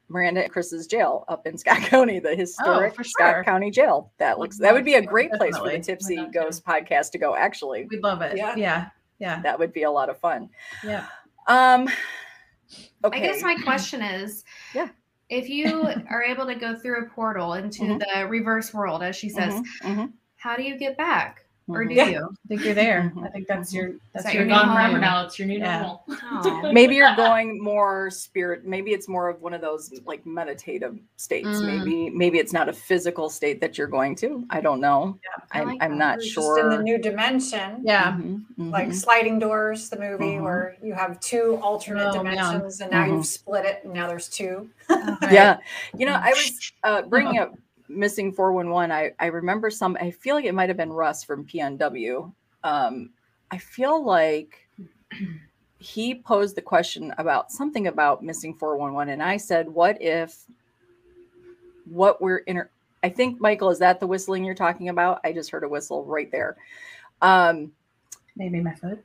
[0.08, 3.44] Miranda and Chris's jail up in Scott County, the historic oh, Scott.
[3.44, 4.12] County Jail.
[4.18, 7.36] That looks that would be a great place for the Tipsy Ghost podcast to go.
[7.36, 8.36] Actually, we'd love it.
[8.36, 8.88] Yeah, yeah,
[9.18, 9.42] yeah.
[9.42, 10.48] That would be a lot of fun.
[10.84, 11.06] Yeah.
[11.46, 11.88] Um,
[13.04, 13.18] Okay.
[13.18, 14.44] I guess my question is,
[14.74, 14.88] yeah,
[15.28, 17.98] if you are able to go through a portal into mm-hmm.
[17.98, 19.88] the reverse world, as she says, mm-hmm.
[19.88, 20.06] mm-hmm.
[20.36, 21.44] how do you get back?
[21.68, 22.08] Or do yeah.
[22.08, 22.24] you?
[22.24, 23.12] I think you're there.
[23.22, 25.24] I think that's your that's that your gone forever now.
[25.24, 25.80] It's your new yeah.
[25.80, 26.04] normal.
[26.08, 26.70] Oh.
[26.72, 28.64] maybe you're going more spirit.
[28.64, 31.48] Maybe it's more of one of those like meditative states.
[31.48, 31.78] Mm.
[31.78, 34.44] Maybe maybe it's not a physical state that you're going to.
[34.50, 35.18] I don't know.
[35.22, 36.56] Yeah, I am like I'm not sure.
[36.56, 37.82] Just in the new dimension.
[37.84, 38.12] Yeah.
[38.12, 38.34] Mm-hmm.
[38.34, 38.70] Mm-hmm.
[38.70, 40.44] Like sliding doors, the movie mm-hmm.
[40.44, 42.84] where you have two alternate oh, dimensions, yeah.
[42.84, 43.22] and now you've mm-hmm.
[43.22, 44.68] split it, and now there's two.
[44.88, 45.16] right.
[45.30, 45.58] Yeah.
[45.96, 47.54] You know, I was uh, bringing up
[47.88, 51.44] missing 411 i i remember some i feel like it might have been russ from
[51.44, 52.32] pnw
[52.64, 53.10] um
[53.50, 54.68] i feel like
[55.78, 60.44] he posed the question about something about missing 411 and i said what if
[61.86, 62.62] what we're in
[63.02, 65.20] i think michael is that the whistling you're talking about?
[65.24, 66.56] I just heard a whistle right there.
[67.22, 67.72] Um
[68.36, 69.04] maybe my foot.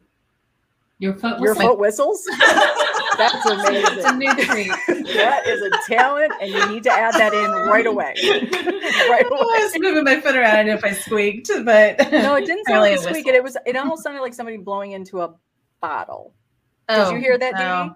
[1.00, 2.28] Your foot your foot whistles
[3.18, 3.98] That's amazing.
[3.98, 4.72] It's a new treat.
[5.16, 8.14] that is a talent, and you need to add that in right away.
[8.24, 9.40] right away.
[9.40, 10.52] I was moving my foot around.
[10.52, 13.28] I don't know if I squeaked, but no, it didn't sound like a squeak.
[13.28, 13.58] It, it was.
[13.66, 15.34] It almost sounded like somebody blowing into a
[15.82, 16.34] bottle.
[16.90, 17.96] Oh, Did you oh, hear that, no.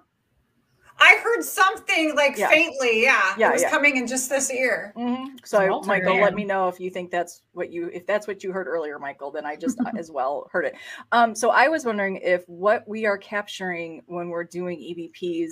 [1.00, 2.50] I heard something like yeah.
[2.50, 3.04] faintly.
[3.04, 3.70] Yeah, yeah, it was yeah.
[3.70, 4.94] coming in just this ear.
[4.98, 5.38] Mm-hmm.
[5.44, 8.52] So, Michael, let me know if you think that's what you if that's what you
[8.52, 9.32] heard earlier, Michael.
[9.32, 10.76] Then I just uh, as well heard it.
[11.12, 15.52] Um, so I was wondering if what we are capturing when we're doing EVPs,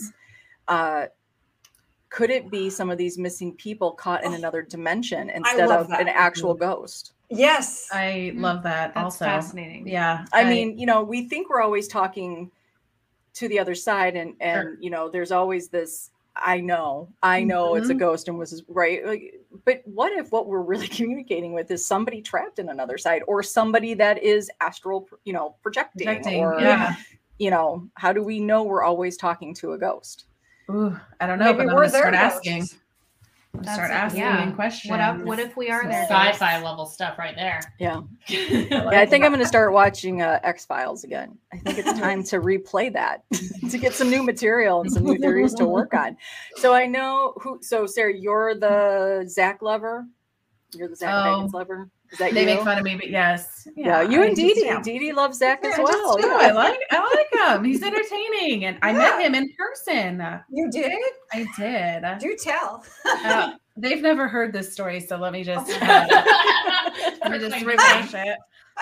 [0.67, 1.05] uh,
[2.09, 6.01] could it be some of these missing people caught in another dimension instead of that.
[6.01, 7.13] an actual ghost?
[7.29, 8.93] Yes, I love that.
[8.93, 9.87] That's also, fascinating.
[9.87, 12.51] Yeah, I, I mean, you know, we think we're always talking
[13.35, 14.77] to the other side and and sure.
[14.79, 17.77] you know there's always this i know i know mm-hmm.
[17.77, 17.99] it's a mm-hmm.
[17.99, 22.21] ghost and was right like, but what if what we're really communicating with is somebody
[22.21, 26.95] trapped in another side or somebody that is astral you know projecting, projecting or yeah.
[27.37, 30.25] you know how do we know we're always talking to a ghost
[30.71, 32.67] Ooh, i don't know Maybe but i'm gonna start asking
[33.63, 34.51] start asking yeah.
[34.51, 34.91] questions.
[34.91, 36.03] What, up, what if we are there?
[36.03, 37.59] Sci-fi level stuff right there.
[37.79, 38.01] Yeah.
[38.27, 41.37] yeah, I think I'm going to start watching uh, X Files again.
[41.53, 43.23] I think it's time to replay that
[43.69, 46.17] to get some new material and some new theories to work on.
[46.55, 47.59] So I know who.
[47.61, 50.05] So Sarah, you're the Zach lover.
[50.73, 51.89] You're the Zach oh, lover.
[52.11, 52.45] Is that they you?
[52.45, 53.67] make fun of me, but yes.
[53.75, 54.73] Yeah, yeah you I and Dee Dee.
[54.83, 56.19] Dee Dee loves Zach yeah, as well.
[56.19, 56.37] Yeah.
[56.39, 57.63] I like I like him.
[57.63, 58.65] He's entertaining.
[58.65, 60.23] And I met him in person.
[60.49, 60.91] You did?
[61.33, 62.19] I did.
[62.19, 62.83] Do tell.
[63.05, 66.07] uh, they've never heard this story, so let me just uh,
[67.21, 68.37] let me just refresh it.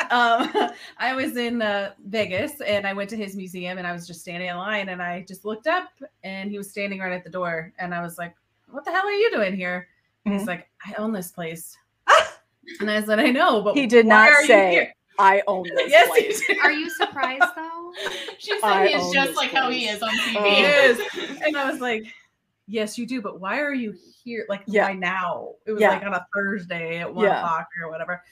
[0.10, 0.50] Um,
[0.98, 4.22] I was in uh, Vegas and I went to his museum and I was just
[4.22, 5.90] standing in line and I just looked up
[6.24, 8.36] and he was standing right at the door and I was like,
[8.70, 9.88] "What the hell are you doing here?"
[10.26, 10.38] Mm-hmm.
[10.38, 11.78] He's like, "I own this place."
[12.80, 15.89] And I said, I know, but he did not say I own this.
[15.89, 16.59] yes, place.
[16.64, 17.91] Are you surprised though?
[18.38, 19.61] she said I he is just like place.
[19.61, 20.55] how he is on TV.
[20.55, 21.41] He is.
[21.45, 22.05] And I was like,
[22.66, 23.93] Yes, you do, but why are you
[24.24, 24.45] here?
[24.47, 24.88] Like yeah.
[24.88, 25.49] why now?
[25.66, 25.89] It was yeah.
[25.89, 27.39] like on a Thursday at one yeah.
[27.39, 28.24] o'clock or whatever.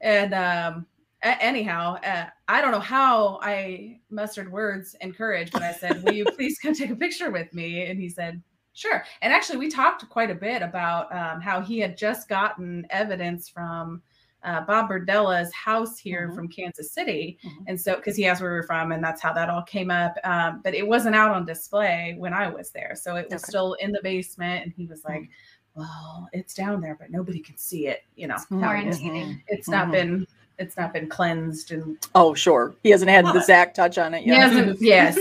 [0.00, 0.86] And um
[1.22, 6.14] anyhow, uh, I don't know how I mustered words and courage, but I said, Will
[6.14, 7.86] you please come take a picture with me?
[7.86, 8.42] And he said,
[8.74, 9.04] Sure.
[9.20, 13.48] And actually, we talked quite a bit about um, how he had just gotten evidence
[13.48, 14.02] from
[14.44, 16.34] uh, Bob Berdella's house here mm-hmm.
[16.34, 17.38] from Kansas City.
[17.44, 17.64] Mm-hmm.
[17.68, 19.90] And so, because he asked where we are from, and that's how that all came
[19.90, 20.16] up.
[20.24, 22.94] Um, but it wasn't out on display when I was there.
[22.96, 23.50] So it was okay.
[23.50, 24.64] still in the basement.
[24.64, 25.80] And he was like, mm-hmm.
[25.80, 28.00] well, it's down there, but nobody can see it.
[28.16, 29.42] You know, quarantining.
[29.48, 29.92] It's not mm-hmm.
[29.92, 30.26] been
[30.58, 34.26] it's not been cleansed and oh sure he hasn't had the Zach touch on it
[34.26, 34.34] yet.
[34.34, 35.18] He hasn't, yes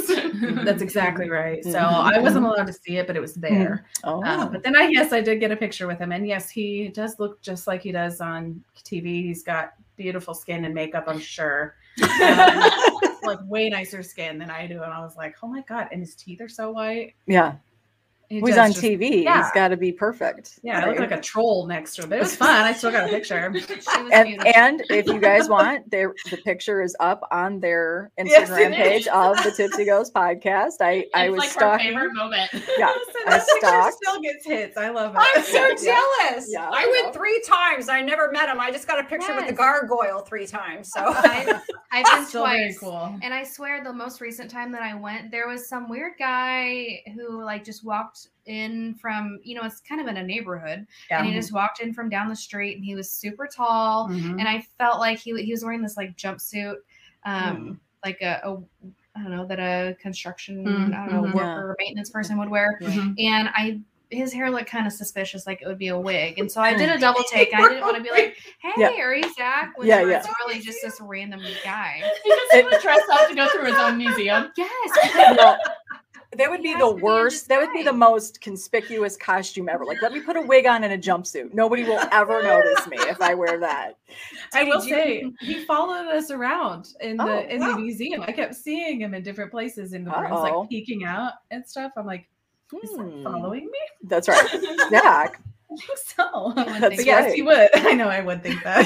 [0.63, 1.63] That's exactly right.
[1.63, 3.85] So I wasn't allowed to see it, but it was there.
[4.03, 4.23] Oh.
[4.23, 6.87] Uh, but then I yes, I did get a picture with him, and yes, he
[6.89, 9.23] does look just like he does on TV.
[9.23, 11.75] He's got beautiful skin and makeup, I'm sure.
[12.01, 12.69] Um,
[13.23, 16.01] like way nicer skin than I do, and I was like, oh my god, and
[16.01, 17.13] his teeth are so white.
[17.27, 17.55] yeah.
[18.31, 19.23] He He's on just- TV.
[19.23, 19.43] yeah.
[19.43, 20.59] He's got to be perfect.
[20.63, 22.09] Yeah, I look like a troll next to him.
[22.09, 22.49] But it was fun.
[22.49, 23.53] I still got a picture.
[24.13, 26.13] And, and if you guys want, the
[26.45, 29.07] picture is up on their Instagram Yes, page is.
[29.13, 30.73] of the Tipsy Ghost podcast.
[30.81, 31.87] I I It's was like her stalking.
[31.89, 32.49] favorite moment.
[32.53, 33.95] Yeah, Listen, I stalked.
[34.01, 34.77] still gets hits.
[34.77, 35.19] I love it.
[35.21, 36.47] I'm so jealous.
[36.49, 37.89] Yeah, I I went three times.
[37.89, 38.59] I never met him.
[38.59, 40.89] I just got a picture with the gargoyle three times.
[40.91, 41.59] So I,
[41.91, 42.79] I've been still very twice.
[42.79, 43.15] cool.
[43.21, 47.01] And I swear, the most recent time that I went, there was some weird guy
[47.15, 51.27] who like just walked in from, you know, it's kind of in a neighborhood, and
[51.27, 54.39] he just walked in from down the street, and he was super tall, Mhm.
[54.39, 56.77] and I felt like he he was wearing this like jumpsuit,
[57.23, 57.73] um, Hmm.
[58.03, 58.57] like a, a
[59.15, 61.33] I don't know that a construction Mm, I don't know mhm.
[61.33, 63.15] worker or maintenance person would wear, Mhm.
[63.19, 63.79] and I.
[64.13, 66.73] His hair looked kind of suspicious, like it would be a wig, and so I
[66.73, 67.53] did a double take.
[67.53, 68.89] I didn't want to be like, "Hey, Yeah.
[69.01, 72.03] are you Zach?" When Yeah, it's really just this random guy.
[72.21, 74.51] Because he was dressed up to go through his own museum.
[74.57, 74.91] Yes,
[75.37, 75.55] No,
[76.37, 77.47] that would He be the to be worst.
[77.49, 79.85] That would be the most conspicuous costume ever.
[79.85, 81.53] Like, let me put a wig on and a jumpsuit.
[81.53, 83.97] Nobody will ever notice me if I wear that.
[84.53, 87.75] I will say he followed us around in the Oh, in wow.
[87.75, 88.21] the museum.
[88.21, 91.91] I kept seeing him in different places in the rooms, like peeking out and stuff.
[91.97, 92.27] I'm like,
[92.83, 93.23] is that Hmm.
[93.23, 93.79] following me?
[94.03, 94.47] That's right.
[94.89, 95.41] Zach.
[95.69, 96.23] I think so.
[96.47, 97.33] You would That's But yes, right.
[97.35, 97.69] he would.
[97.75, 98.85] I know I would think that.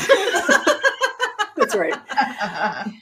[1.56, 1.96] That's right.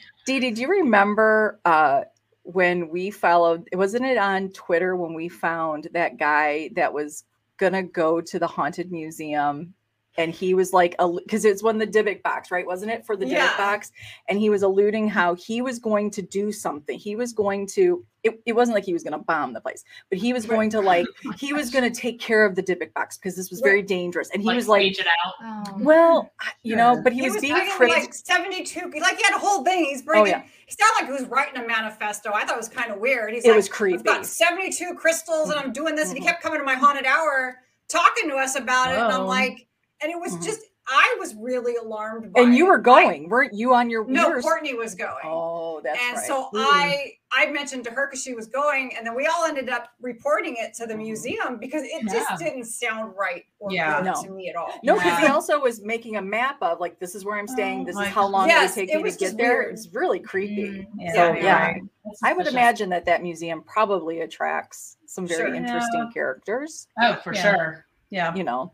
[0.26, 2.02] Dee Dee, do you remember uh,
[2.44, 3.68] when we followed?
[3.72, 7.24] Wasn't it on Twitter when we found that guy that was
[7.56, 9.74] gonna go to the haunted museum?
[10.16, 12.64] And he was like, because it's when the Dybbuk box, right?
[12.64, 13.56] Wasn't it for the Dybbuk Yeah.
[13.56, 13.90] box?
[14.28, 16.96] And he was alluding how he was going to do something.
[16.96, 18.04] He was going to.
[18.22, 20.70] It, it wasn't like he was going to bomb the place, but he was going
[20.70, 23.60] to like he was going to take care of the Dybbuk box because this was
[23.60, 24.30] very dangerous.
[24.32, 25.34] And he like, was like, stage it out.
[25.42, 25.76] Oh.
[25.80, 28.92] well, I- you know, but he, was, being bringing, like 72.
[29.00, 29.84] Like he had a whole thing.
[29.86, 30.34] He's oh, bringing.
[30.34, 30.44] Oh, yeah.
[30.66, 32.32] He sounded like he was writing a manifesto.
[32.32, 33.34] I thought it was kind of weird.
[33.34, 33.98] He's It like, was creepy.
[33.98, 36.08] I've got 72 crystals and I'm doing this.
[36.08, 36.28] And he Mhm.
[36.28, 38.98] kept coming to my haunted hour talking to us about it.
[38.98, 39.66] And I'm like,
[40.02, 40.44] and it was Mhm.
[40.44, 42.68] just, I was really alarmed by and you it.
[42.68, 44.44] were I- going, weren't you on your no, yours?
[44.44, 45.14] Courtney was going.
[45.24, 46.06] Oh, that's right.
[46.08, 46.26] and right.
[46.26, 46.58] so Mm.
[46.58, 49.88] I I mentioned to her because she was going, and then we all ended up
[50.00, 50.98] reporting it to the Mhm.
[50.98, 52.12] museum because it Yeah.
[52.12, 53.96] just didn't sound right or Yeah.
[54.02, 54.22] good No.
[54.22, 54.72] to me at all.
[54.84, 57.80] no, because he also was making a map of like this is where I'm staying.
[57.80, 59.58] Oh this is how long Yes, it would take it me to get there.
[59.62, 59.74] weird.
[59.74, 60.86] It's really creepy.
[61.00, 61.62] Mm, So, you're yeah.
[61.66, 61.82] right.
[62.22, 62.52] I would Suspicious.
[62.52, 65.54] imagine that that museum probably attracts some very Sure.
[65.54, 66.12] interesting Yeah.
[66.12, 66.86] characters.
[67.00, 67.42] Oh, for Yeah.
[67.56, 67.86] sure.
[68.10, 68.34] Yeah.
[68.34, 68.72] You know,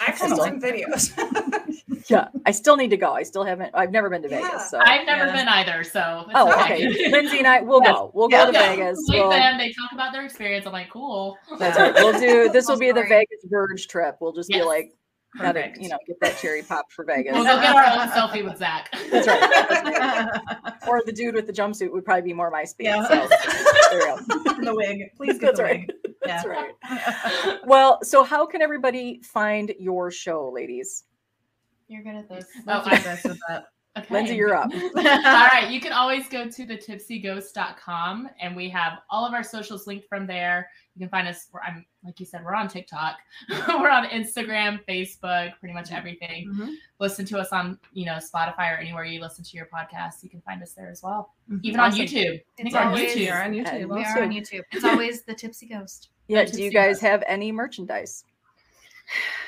[0.00, 1.12] I've seen some videos.
[2.10, 2.28] yeah.
[2.46, 3.12] I still need to go.
[3.12, 3.70] I still haven't.
[3.74, 4.42] I've never been to Yeah.
[4.42, 4.70] Vegas.
[4.70, 4.78] So.
[4.80, 5.32] I've never Yeah.
[5.32, 6.24] been either, so.
[6.26, 7.10] it's oh, okay.
[7.10, 7.92] Lindsay and I, we'll Yes.
[7.94, 8.10] go.
[8.14, 8.46] We'll Yeah.
[8.46, 8.70] go to Yeah.
[8.76, 8.98] Vegas.
[9.08, 9.58] Leave We'll, them.
[9.58, 10.66] They talk about their experience.
[10.66, 11.38] I'm like, cool.
[11.58, 11.94] that's right.
[11.94, 12.48] We'll do.
[12.52, 14.16] This will be the Vegas Verge trip.
[14.20, 14.66] We'll just be Yes.
[15.34, 15.82] Like, gotta, Perfect.
[15.82, 17.32] you know, get that cherry pop for Vegas.
[17.34, 18.88] We'll go get our own selfie with Zach.
[19.10, 20.40] That's right.
[20.88, 22.84] or the dude with the jumpsuit would probably be more my speed.
[22.84, 23.08] Yeah.
[23.08, 23.28] So
[23.90, 24.54] there you go.
[24.64, 25.10] the wig.
[25.16, 25.86] Please get That's the right.
[25.88, 26.14] wig.
[26.24, 27.58] That's right.
[27.66, 31.04] Well, so how can everybody find your show, ladies?
[31.88, 32.46] You're good at this.
[32.66, 33.64] Oh, Let's do this with that.
[33.96, 34.12] Okay.
[34.12, 34.72] Lindsay, you're up.
[34.72, 35.68] All right.
[35.70, 40.08] You can always go to the tipsyghost.com and we have all of our socials linked
[40.08, 40.68] from there.
[40.96, 41.48] You can find us.
[41.52, 43.16] We're, I'm like you said, we're on TikTok,
[43.68, 46.52] we're on Instagram, Facebook, pretty much everything.
[46.54, 46.74] Mhm.
[47.00, 50.22] Listen to us on you know Spotify or anywhere you listen to your podcasts.
[50.22, 51.34] You can find us there as well.
[51.50, 51.60] Mhm.
[51.64, 52.00] Even Awesome.
[52.00, 52.34] on YouTube.
[52.34, 53.32] I think It's we're on always- We YouTube.
[53.32, 53.88] are on And YouTube.
[53.94, 54.62] We Also- are on YouTube.
[54.72, 56.10] It's always the Tipsy Ghost.
[56.28, 56.44] Yeah.
[56.44, 57.02] to Do you guys us.
[57.02, 58.24] have any merchandise?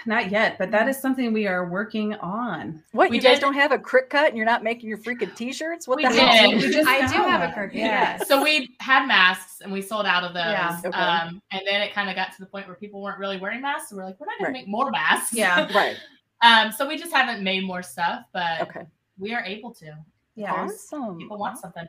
[0.05, 2.83] Not yet, but that is something we are working on.
[2.93, 3.11] What?
[3.11, 5.89] We you guys don't have a Cricut and you're not making your freaking t-shirts?
[5.89, 6.19] What We the did.
[6.21, 6.51] hell?
[6.53, 7.55] We just I do found have a one.
[7.71, 8.19] Cricut, Yeah.
[8.19, 10.45] So we had masks and we sold out of those.
[10.45, 10.81] Yeah.
[10.85, 10.97] Okay.
[10.99, 13.61] Um, and then it kind of got to the point where people weren't really wearing
[13.63, 13.91] masks.
[13.91, 14.61] So we're like, we're not going Right.
[14.61, 15.33] to make more masks.
[15.35, 15.67] Yeah.
[15.75, 15.97] Right.
[16.43, 18.83] um, so we just haven't made more stuff, but Okay.
[19.19, 19.93] we are able to.
[20.37, 20.53] Yeah.
[20.53, 21.19] Awesome.
[21.19, 21.87] People want something.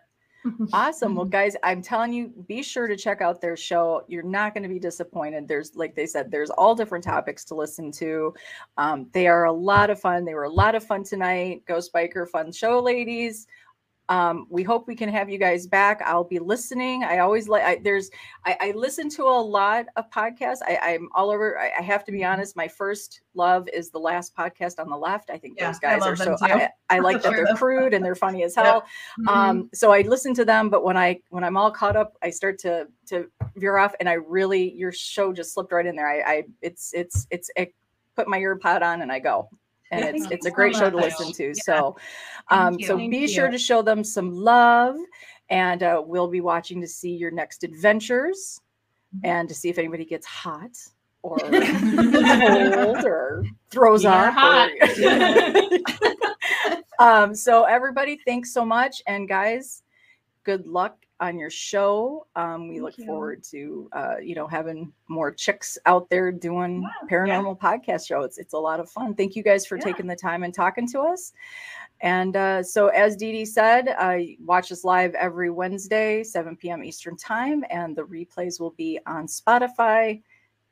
[0.74, 1.16] Awesome.
[1.16, 4.04] Well, guys, I'm telling you, be sure to check out their show.
[4.08, 5.48] You're not going to be disappointed.
[5.48, 8.34] There's, like they said, there's all different topics to listen to.
[8.78, 10.26] Um, they are a lot of fun.
[10.26, 11.64] They were a lot of fun tonight.
[11.66, 13.48] Ghost Biker Fun Show, ladies.
[14.10, 16.02] Um, we hope we can have you guys back.
[16.06, 17.04] I'll be listening.
[17.04, 17.64] I always like.
[17.64, 18.10] I, there's.
[18.46, 20.60] I, I listen to a lot of podcasts.
[20.66, 21.60] I, I'm all over.
[21.60, 22.56] I, I have to be honest.
[22.56, 25.30] My first love is the last podcast on the left.
[25.30, 26.36] I think Yeah, those guys are so.
[26.38, 26.46] too.
[26.46, 28.66] I, I like that they're crude and they're funny as Yep.
[28.66, 28.84] hell
[29.20, 29.28] Mhm.
[29.28, 32.30] um so i listen to them but when i when i'm all caught up i
[32.30, 33.28] start to to
[33.58, 36.94] veer off and i really your show just slipped right in there i i it's
[36.94, 37.68] it's it's I
[38.16, 39.50] put my ear pod on and i go
[39.92, 41.54] and it's it's a so great show to listen to Yeah.
[41.64, 41.96] so
[42.50, 43.10] um so you.
[43.10, 44.96] be Thank sure to show them some love
[45.50, 48.60] and uh, we'll be watching to see your next adventures
[49.16, 49.26] Mm-hmm.
[49.26, 50.72] and to see if anybody gets hot
[51.24, 54.34] or cold or throws are up.
[54.34, 54.70] hot.
[57.00, 59.82] or- um, so everybody, thanks so much, and guys,
[60.44, 62.28] good luck on your show.
[62.36, 63.06] Um, we Thank look you.
[63.06, 68.22] forward to uh, you know having more chicks out there doing paranormal podcast show.
[68.22, 69.16] It's it's a lot of fun.
[69.16, 69.84] Thank you guys for Yeah.
[69.86, 71.34] taking the time and talking to us.
[72.02, 76.84] And uh, so, as Dee Dee said, uh, watch us live every Wednesday, 7 p.m.
[76.84, 80.22] Eastern Time, and the replays will be on Spotify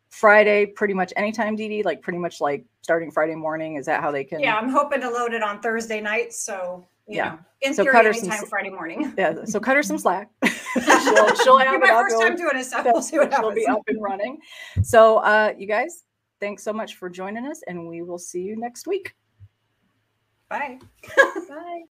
[0.09, 3.75] Friday, pretty much anytime, Dee Dee, like pretty much like starting Friday morning.
[3.75, 4.39] Is that how they can?
[4.39, 6.31] Yeah, I'm hoping to load it on Thursday night.
[6.31, 7.37] So, Yeah.
[7.61, 9.13] in So cut her some anytime s- Friday morning.
[9.17, 10.29] Yeah, so cut her some slack.
[10.45, 12.03] she'll, she'll have Be my up.
[12.03, 14.39] first time doing it, so we'll see what she'll be up and running.
[14.83, 16.03] So, uh, you guys,
[16.39, 19.13] thanks so much for joining us, and we will see you next week.
[20.49, 20.79] Bye.
[21.49, 21.83] Bye.